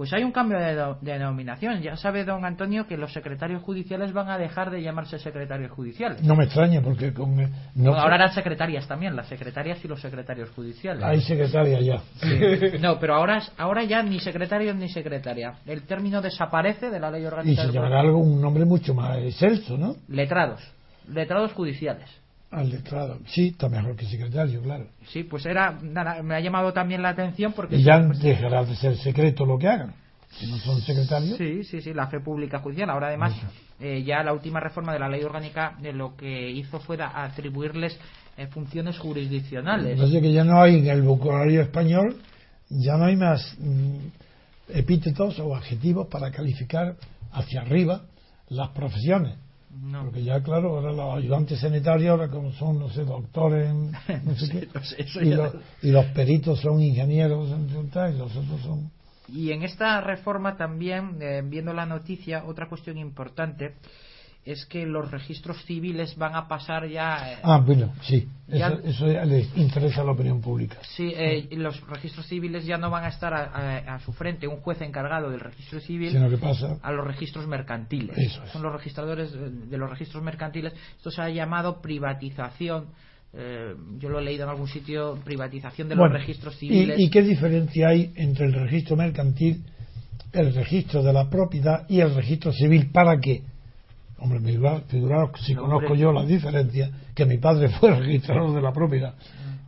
[0.00, 1.82] pues hay un cambio de, denominación.
[1.82, 6.22] Ya sabe don Antonio que los secretarios judiciales van a dejar de llamarse secretarios judiciales.
[6.22, 7.36] No me extraña porque con,
[7.74, 11.04] no ahora eran secretarias también, las secretarias y los secretarios judiciales.
[11.04, 12.00] Hay secretarias ya.
[12.80, 15.56] No, pero ahora ahora ya ni secretarios ni secretaria.
[15.66, 17.62] El término desaparece de la ley orgánica.
[17.62, 19.96] Y se llamará algo un nombre mucho más excelso, ¿no?
[20.08, 20.62] Letrados,
[21.08, 22.08] letrados judiciales.
[22.50, 23.18] Al letrado.
[23.26, 24.88] Sí, está mejor que secretario, claro.
[25.12, 25.70] Sí, pues era.
[25.70, 27.76] me ha llamado también la atención porque.
[27.76, 29.94] Y ya dejará de ser secreto lo que hagan.
[30.32, 31.38] Si no son secretarios.
[31.38, 32.90] Sí, sí, sí, la fe pública judicial.
[32.90, 33.34] Ahora, además,
[33.78, 37.98] eh, ya la última reforma de la ley orgánica de lo que hizo fue atribuirles
[38.36, 39.92] eh, funciones jurisdiccionales.
[39.92, 42.16] Entonces, que ya no hay en el vocabulario español,
[42.68, 43.96] ya no hay más mm,
[44.74, 46.96] epítetos o adjetivos para calificar
[47.32, 48.02] hacia arriba
[48.48, 49.36] las profesiones
[50.02, 53.72] porque ya, claro, ahora los ayudantes sanitarios, ahora como son, no sé, doctores,
[54.24, 54.68] no sé qué,
[55.82, 58.90] y, los, peritos son ingenieros, y los otros son...
[59.28, 63.76] Y en esta reforma también, eh, viendo la noticia, otra cuestión importante
[64.44, 67.32] es que los registros civiles van a pasar ya.
[67.32, 70.78] Eh, ah, bueno, sí, eso, les interesa a la opinión pública.
[70.96, 74.80] Sí, eh, los registros civiles ya no van a estar a, su frente un juez
[74.80, 78.16] encargado del registro civil, sino que pasa a los registros mercantiles.
[78.52, 80.72] Son los registradores de los registros mercantiles.
[80.96, 82.86] Esto se ha llamado privatización.
[83.32, 86.98] Eh, yo lo he leído en algún sitio, privatización de los registros civiles.
[86.98, 89.64] ¿y, ¿Y qué diferencia hay entre el registro mercantil,
[90.32, 92.90] el registro de la propiedad y el registro civil?
[92.90, 93.44] ¿Para qué?
[94.20, 94.40] Hombre,
[94.88, 99.14] figuraros si conozco yo la diferencia, que mi padre fue registrador de la propiedad,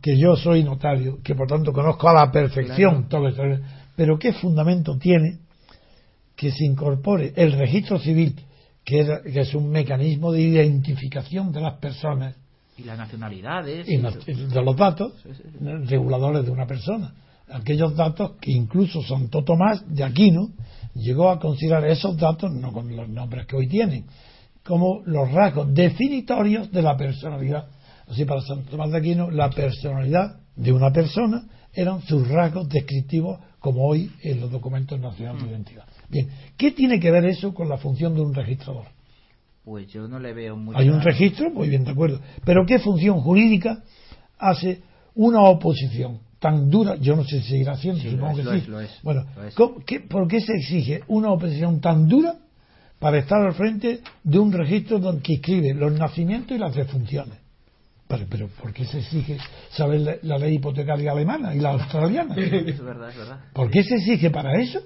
[0.01, 3.41] que yo soy notario, que por tanto conozco a la perfección todo esto.
[3.95, 5.39] Pero ¿qué fundamento tiene
[6.35, 8.35] que se incorpore el registro civil,
[8.83, 12.35] que es, un mecanismo de identificación de las personas?
[12.77, 13.87] Y las nacionalidades.
[13.87, 15.13] Y de los datos
[15.61, 17.13] reguladores de una persona.
[17.51, 20.49] Aquellos datos que incluso Santo Tomás de Aquino
[20.95, 24.05] llegó a considerar esos datos, no con los nombres que hoy tienen,
[24.63, 27.67] como los rasgos definitorios de la personalidad.
[28.07, 33.39] Así, para Santo Tomás de Aquino, la personalidad de una persona eran sus rasgos descriptivos,
[33.59, 35.51] como hoy en los documentos nacionales de mm.
[35.51, 35.85] identidad.
[36.09, 38.85] Bien, ¿qué tiene que ver eso con la función de un registrador?
[39.63, 40.77] Pues yo no le veo mucho.
[40.77, 42.19] Hay un registro, muy bien, de acuerdo.
[42.43, 43.83] Pero ¿qué función jurídica
[44.37, 44.81] hace
[45.15, 46.97] una oposición tan dura?
[46.97, 48.71] Yo no sé si seguirá siendo, supongo que sí.
[49.01, 49.25] bueno,
[50.09, 52.42] ¿por qué se exige una oposición tan dura
[53.03, 57.37] para estar al frente de un registro donde que escribe los nacimientos y las defunciones.
[58.07, 59.39] Pero, pero ¿por qué se exige
[59.71, 62.33] saber la, ley hipotecaria alemana y la australiana?
[62.37, 63.39] Es verdad, es verdad.
[63.51, 64.79] ¿Por qué se exige para eso?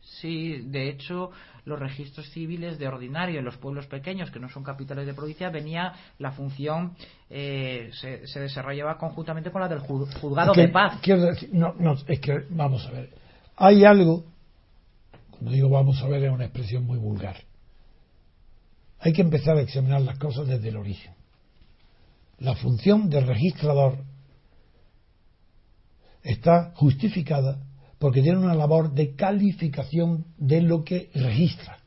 [0.00, 1.30] Sí, de hecho,
[1.64, 5.48] los registros civiles de ordinario en los pueblos pequeños, que no son capitales de provincia,
[5.48, 6.96] venía la función,
[7.30, 11.00] eh, se, desarrollaba conjuntamente con la del juzgado de paz.
[11.52, 13.10] no, no, es que, vamos a ver,
[13.56, 14.24] hay algo
[15.42, 17.36] no digo vamos a ver es una expresión muy vulgar.
[19.00, 21.14] Hay que empezar a examinar las cosas desde el origen.
[22.38, 24.04] La función del registrador
[26.22, 27.58] está justificada
[27.98, 31.78] porque tiene una labor de calificación de lo que registra.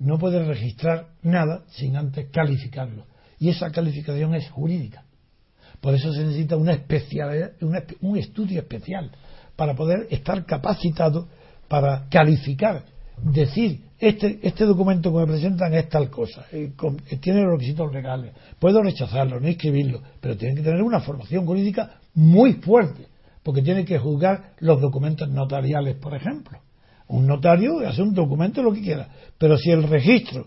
[0.00, 3.06] No puede registrar nada sin antes calificarlo.
[3.38, 5.04] Y esa calificación es jurídica.
[5.80, 7.52] Por eso se necesita una especialidad,
[8.00, 9.12] un estudio especial
[9.54, 11.28] para poder estar capacitado
[11.68, 16.72] para calificar decir este, este documento que me presentan es tal cosa, eh,
[17.10, 21.46] eh, tiene los requisitos legales, puedo rechazarlo, no escribirlo, pero tiene que tener una formación
[21.46, 23.06] jurídica muy fuerte,
[23.42, 26.58] porque tiene que juzgar los documentos notariales, por ejemplo.
[27.08, 29.08] Un notario hace un documento lo que quiera,
[29.38, 30.46] pero si el registro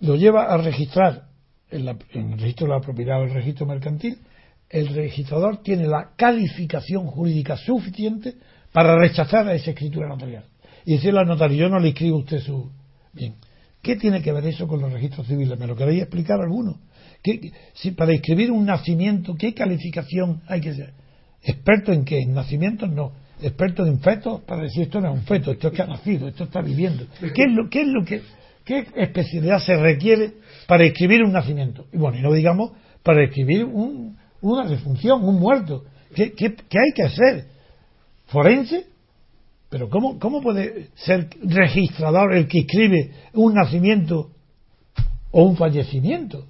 [0.00, 1.24] lo lleva a registrar
[1.70, 4.18] en, en el registro de la propiedad o el registro mercantil,
[4.68, 8.34] el registrador tiene la calificación jurídica suficiente
[8.72, 10.44] para rechazar a esa escritura notarial
[10.84, 12.70] y decirle al notario, yo no le escribo a usted su...
[13.12, 13.34] Bien,
[13.82, 15.58] ¿qué tiene que ver eso con los registros civiles?
[15.58, 16.78] ¿Me lo queréis explicar alguno?
[17.22, 20.92] ¿Qué, si para escribir un nacimiento, ¿qué calificación hay que ser?
[21.42, 22.20] ¿Experto en qué?
[22.20, 22.90] ¿En nacimientos?
[22.90, 23.12] No.
[23.42, 24.42] ¿Experto en fetos?
[24.42, 27.06] Para decir esto no es un feto, esto es que ha nacido, esto está viviendo.
[27.20, 28.22] ¿Qué es lo, qué es lo que...
[28.64, 30.34] ¿Qué especialidad se requiere
[30.68, 31.86] para escribir un nacimiento?
[31.92, 32.72] Y bueno, y no digamos
[33.02, 35.84] para escribir un, una defunción, un muerto.
[36.14, 37.46] ¿Qué, qué, qué hay que hacer?
[38.26, 38.86] ¿Forense?
[39.70, 44.30] Pero ¿cómo, ¿cómo puede ser registrador el que escribe un nacimiento
[45.30, 46.46] o un fallecimiento?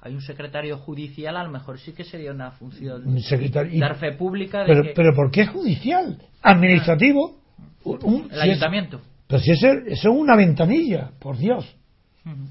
[0.00, 3.96] Hay un secretario judicial, a lo mejor sí que sería una función Un secretario- dar
[3.96, 6.18] fe pública de Pero, que pero ¿por qué es judicial?
[6.42, 7.36] Administrativo.
[7.84, 9.00] Un- el si es- ayuntamiento.
[9.28, 11.64] pero si eso, eso es una ventanilla, por Dios.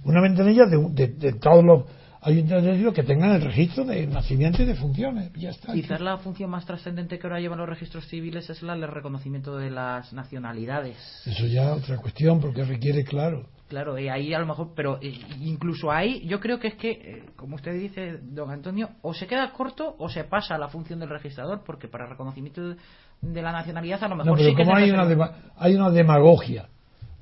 [0.06, 1.84] Una ventanilla de, de- de todos los
[2.24, 5.32] ayuntamientos que tengan el registro de nacimiento y de funciones.
[5.36, 5.74] Ya está.
[5.74, 9.58] Quizás la función más trascendente que ahora llevan los registros civiles es la del reconocimiento
[9.58, 10.98] de las nacionalidades.
[11.26, 13.48] Eso ya es otra cuestión porque requiere, claro.
[13.68, 16.92] Claro, y ahí a lo mejor, pero eh, incluso ahí yo creo que es que,
[16.92, 20.68] eh, como usted dice, don Antonio, o se queda corto o se pasa a la
[20.68, 22.76] función del registrador, porque para reconocimiento de,
[23.22, 26.70] de la nacionalidad a lo mejor No, pero sí como una, hay una demagogia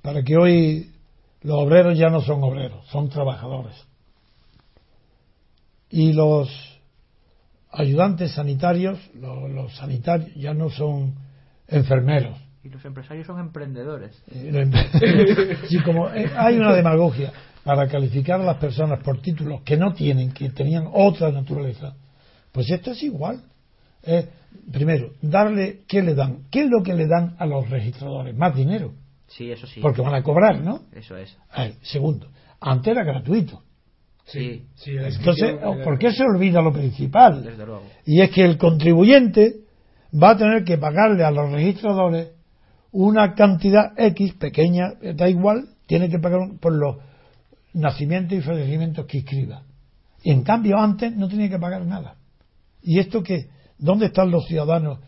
[0.02, 0.92] para que hoy
[1.42, 3.88] los obreros ya no son obreros, son trabajadores.
[5.92, 6.50] Y los
[7.72, 11.16] ayudantes sanitarios, los, los sanitarios ya no son
[11.68, 12.38] enfermeros.
[12.64, 14.22] Y los empresarios son emprendedores.
[15.68, 17.32] Sí, como eh, hay una demagogia
[17.64, 21.96] para calificar a las personas por títulos que no tienen, que tenían otra naturaleza,
[22.52, 23.44] pues esto es igual.
[24.04, 24.28] Eh,
[24.72, 26.44] primero, darle, ¿qué le dan?
[26.52, 28.36] ¿Qué es lo que le dan a los registradores?
[28.36, 28.94] Más dinero,
[29.28, 29.80] Sí, eso sí.
[29.80, 30.82] porque van a cobrar, ¿no?
[30.94, 31.36] Eso es.
[31.58, 32.28] Eh, segundo,
[32.60, 33.64] antes era gratuito.
[34.26, 37.44] Sí, Sí, Entonces, era- ¿por qué se olvida lo principal?
[37.44, 37.84] desde luego.
[38.06, 39.56] Y es que el contribuyente
[40.14, 42.30] va a tener que pagarle a los registradores
[42.92, 46.98] una cantidad X pequeña, da igual, tiene que pagar por los
[47.74, 49.64] nacimientos y fallecimientos que inscriba.
[50.24, 52.16] Y en cambio antes no tenía que pagar nada.
[52.84, 53.48] ¿Y esto qué?
[53.78, 55.00] ¿Dónde están los ciudadanos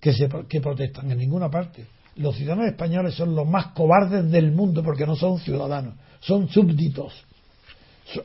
[0.00, 1.10] que, se, que protestan?
[1.10, 1.84] En ninguna parte.
[2.16, 7.12] Los ciudadanos españoles son los más cobardes del mundo porque no son ciudadanos, son súbditos.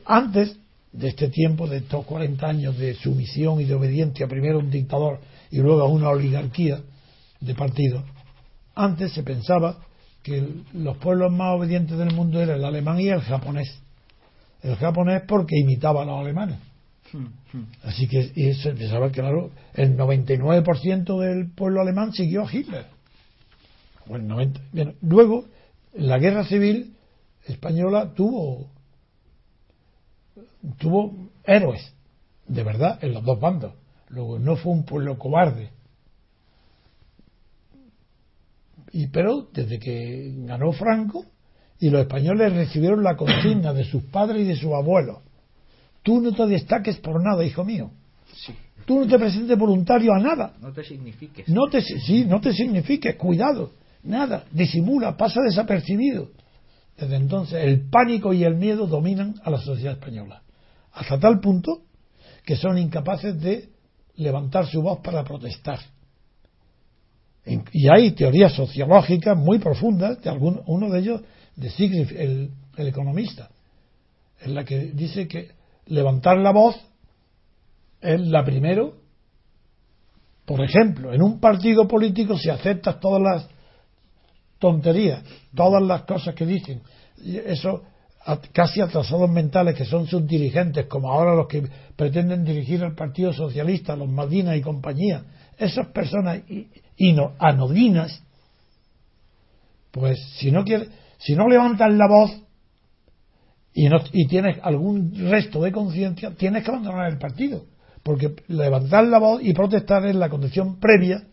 [0.04, 0.56] Antes
[0.92, 4.70] de este tiempo, de estos 40 años de sumisión y de obediencia, primero a un
[4.70, 5.20] dictador
[5.50, 6.80] y luego a una oligarquía
[7.40, 8.04] de partidos,
[8.74, 9.78] antes se pensaba
[10.22, 13.80] que los pueblos más obedientes del mundo eran el alemán y el japonés.
[14.62, 16.58] El japonés porque imitaba a los alemanes.
[17.82, 22.86] Así que y se pensaba que, claro, el 99% del pueblo alemán siguió a Hitler.
[24.08, 24.60] O el 90.
[24.72, 25.44] Bien, luego,
[25.94, 26.94] la guerra civil
[27.46, 28.68] española tuvo
[30.78, 31.94] tuvo héroes,
[32.46, 33.74] de verdad, en los dos bandos.
[34.08, 35.70] Luego no fue un pueblo cobarde.
[38.92, 41.24] Y pero desde que ganó Franco
[41.78, 45.18] y los españoles recibieron la consigna de sus padres y de sus abuelos.
[46.02, 47.90] Tú no te destaques por nada, hijo mío.
[48.84, 50.54] Tú no te presentes voluntario a nada.
[50.60, 51.48] No te signifiques.
[51.48, 53.70] No te, sí, no te signifiques, cuidado,
[54.02, 56.30] nada, disimula, pasa desapercibido.
[56.98, 60.42] Desde entonces el pánico y el miedo dominan a la sociedad española,
[60.92, 61.82] hasta tal punto
[62.44, 63.68] que son incapaces de
[64.16, 65.80] levantar su voz para protestar.
[67.44, 71.20] Y hay teorías sociológicas muy profundas, de algún, uno de ellos,
[71.56, 71.68] de
[72.18, 73.50] el, el economista,
[74.40, 75.50] en la que dice que
[75.86, 76.76] levantar la voz
[78.00, 79.02] es la primero
[80.44, 83.48] por ejemplo, en un partido político, si aceptas todas las
[84.58, 85.22] tonterías,
[85.54, 86.82] todas las cosas que dicen,
[87.24, 87.82] eso
[88.52, 93.32] casi atrasados mentales que son sus dirigentes, como ahora los que pretenden dirigir al Partido
[93.32, 95.24] Socialista, los Madina y compañía,
[95.58, 96.40] esas personas
[96.96, 98.22] ino- anodinas,
[99.90, 102.30] pues si no quiere, si no levantan la voz
[103.74, 107.64] y, no, y tienes algún resto de conciencia, tienes que abandonar el partido.
[108.02, 111.24] Porque levantar la voz y protestar es la condición previa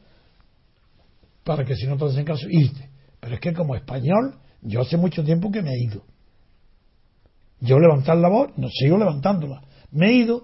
[1.44, 2.90] para que si no te hacen caso, irte.
[3.20, 6.04] Pero es que como español, yo hace mucho tiempo que me he ido.
[7.62, 9.62] Yo levantar la voz, no sigo levantándola.
[9.92, 10.44] Me he ido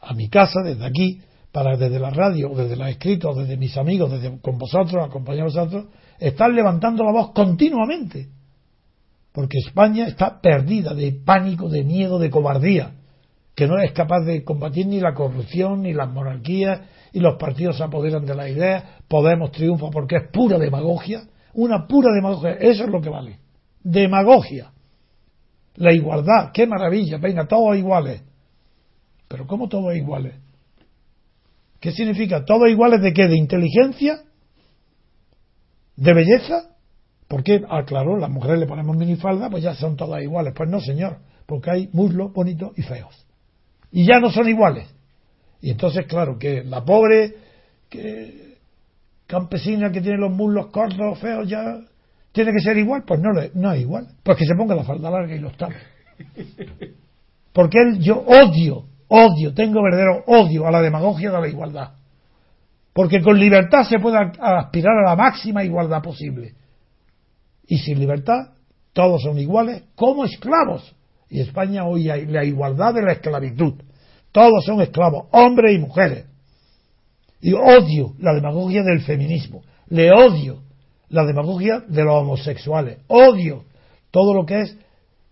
[0.00, 1.20] a mi casa desde aquí,
[1.52, 5.86] para desde la radio, desde los escritos, desde mis amigos, desde con vosotros, acompañados vosotros,
[6.18, 8.28] estar levantando la voz continuamente.
[9.32, 12.94] Porque España está perdida de pánico, de miedo, de cobardía,
[13.54, 16.80] que no es capaz de combatir ni la corrupción, ni las monarquías,
[17.12, 21.22] y los partidos se apoderan de la idea, Podemos triunfa porque es pura demagogia,
[21.54, 23.38] una pura demagogia, eso es lo que vale.
[23.82, 24.70] Demagogia.
[25.76, 28.22] La igualdad, qué maravilla, venga, todos iguales.
[29.28, 30.34] Pero ¿cómo todos iguales?
[31.80, 32.44] ¿Qué significa?
[32.44, 33.26] ¿Todos iguales de qué?
[33.26, 34.22] ¿De inteligencia?
[35.96, 36.76] ¿De belleza?
[37.28, 37.62] ¿Por qué?
[37.68, 40.52] Ah, claro, las mujeres le ponemos minifalda, pues ya son todas iguales.
[40.54, 43.26] Pues no, señor, porque hay muslos bonitos y feos.
[43.92, 44.92] Y ya no son iguales.
[45.62, 47.36] Y entonces, claro, que la pobre
[47.88, 48.58] que,
[49.26, 51.80] campesina que tiene los muslos cortos, feos, ya
[52.32, 53.04] tiene que ser igual.
[53.06, 54.06] Pues no, le- no es igual.
[54.22, 55.76] Pues que se ponga la falda larga y los tape.
[57.52, 61.90] Porque él, yo odio, odio, tengo verdadero odio a la demagogia de la igualdad.
[62.92, 66.54] Porque con libertad se puede aspirar a la máxima igualdad posible.
[67.66, 68.48] y sin libertad
[68.92, 70.94] todos son iguales como esclavos.
[71.28, 73.74] Y España hoy hay la igualdad de la esclavitud.
[74.32, 76.24] Todos son esclavos, hombres y mujeres.
[77.40, 79.62] Y odio la demagogia del feminismo.
[79.88, 80.62] Le odio
[81.10, 82.98] la demagogia de los homosexuales.
[83.08, 83.64] Odio
[84.10, 84.78] todo lo que es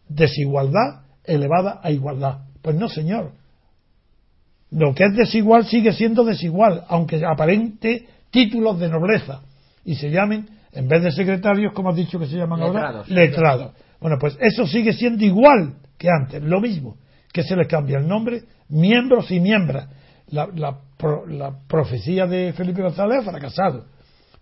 [0.08, 2.40] desigualdad elevada a igualdad.
[2.62, 3.32] Pues no, señor.
[4.70, 9.40] Lo que es desigual sigue siendo desigual, aunque aparente títulos de nobleza
[9.84, 13.72] y se llamen, en vez de secretarios, como has dicho que se llaman ahora, letrados.
[14.00, 16.96] Bueno, pues eso sigue siendo igual que antes, lo mismo,
[17.32, 19.86] que se les cambia el nombre, miembros y miembros.
[20.28, 20.78] La, la,
[21.66, 23.86] profecía de Felipe González ha fracasado,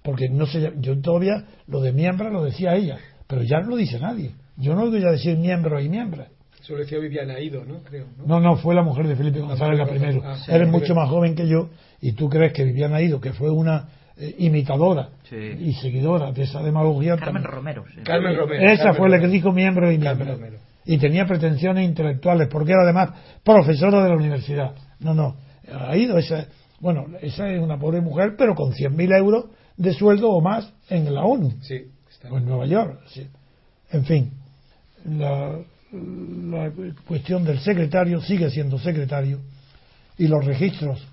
[0.06, 2.96] porque no sé, yo todavía lo de miembros lo decía ella,
[3.26, 4.30] pero ya no lo dice nadie.
[4.56, 6.28] Yo no voy a decir miembros y miembros.
[6.62, 7.80] Eso lo decía Viviana Ido, ¿no?
[7.82, 8.38] Creo, ¿no?
[8.38, 10.20] no, fue la mujer de Felipe González la primera.
[10.22, 13.50] Ah, Eres mucho más joven que yo y tú crees que Viviana Ido, que fue
[13.50, 17.16] una eh, imitadora y seguidora de esa demagogia.
[17.16, 17.84] Carmen Romero.
[18.04, 18.70] Carmen Romero.
[18.70, 20.38] Esa fue la que dijo miembro y miembro.
[20.84, 23.10] Y tenía pretensiones intelectuales, porque era además
[23.42, 24.72] profesora de la universidad.
[25.00, 25.34] No, no.
[25.68, 26.46] Ha ido esa.
[26.78, 29.46] Bueno, esa es una pobre mujer, pero con 100.000 euros
[29.76, 31.52] de sueldo o más en la ONU.
[31.62, 31.86] Sí.
[32.30, 33.00] O en Nueva York.
[33.08, 33.26] Sí.
[33.90, 34.32] En fin,
[35.04, 35.58] la,
[35.92, 36.72] la
[37.06, 39.40] cuestión del secretario sigue siendo secretario
[40.18, 41.06] y los registros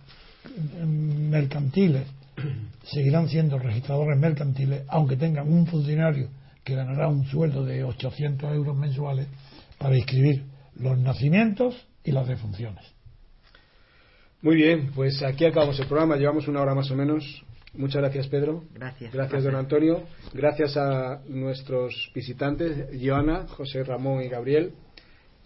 [0.86, 2.03] mercantiles
[2.84, 6.30] seguirán siendo registradores mercantiles, aunque tengan un funcionario
[6.64, 9.28] que ganará un sueldo de 800 euros mensuales
[9.78, 10.45] para inscribir
[10.76, 12.84] los nacimientos y las defunciones.
[14.41, 17.43] Muy bien, pues aquí acabamos el programa, llevamos una hora más o menos.
[17.74, 18.64] Muchas gracias, Pedro.
[18.74, 19.14] Gracias.
[19.14, 20.04] Gracias, don Antonio.
[20.34, 24.74] Gracias a nuestros visitantes, Joana, José Ramón y Gabriel.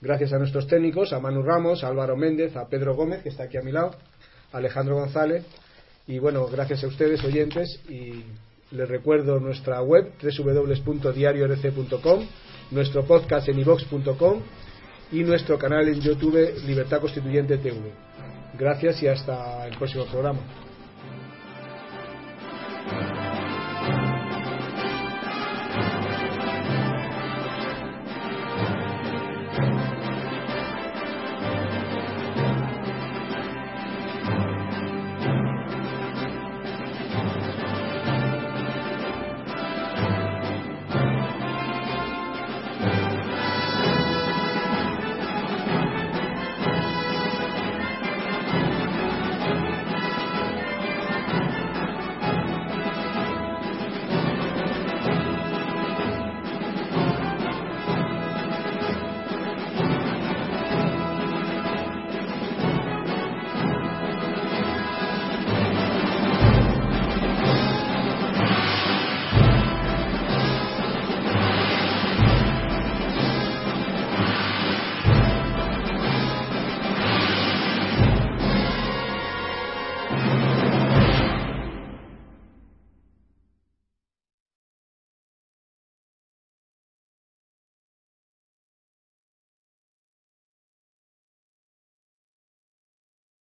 [0.01, 3.43] Gracias a nuestros técnicos, a Manu Ramos, a Álvaro Méndez, a Pedro Gómez, que está
[3.43, 3.95] aquí a mi lado,
[4.51, 5.45] a Alejandro González.
[6.05, 7.79] Y bueno, gracias a ustedes, oyentes.
[7.89, 8.23] Y
[8.71, 12.27] les recuerdo nuestra web, www.diariorc.com,
[12.71, 14.41] nuestro podcast en ivox.com
[15.11, 17.77] y nuestro canal en YouTube, Libertad Constituyente TV.
[18.59, 20.66] Gracias y hasta el próximo programa.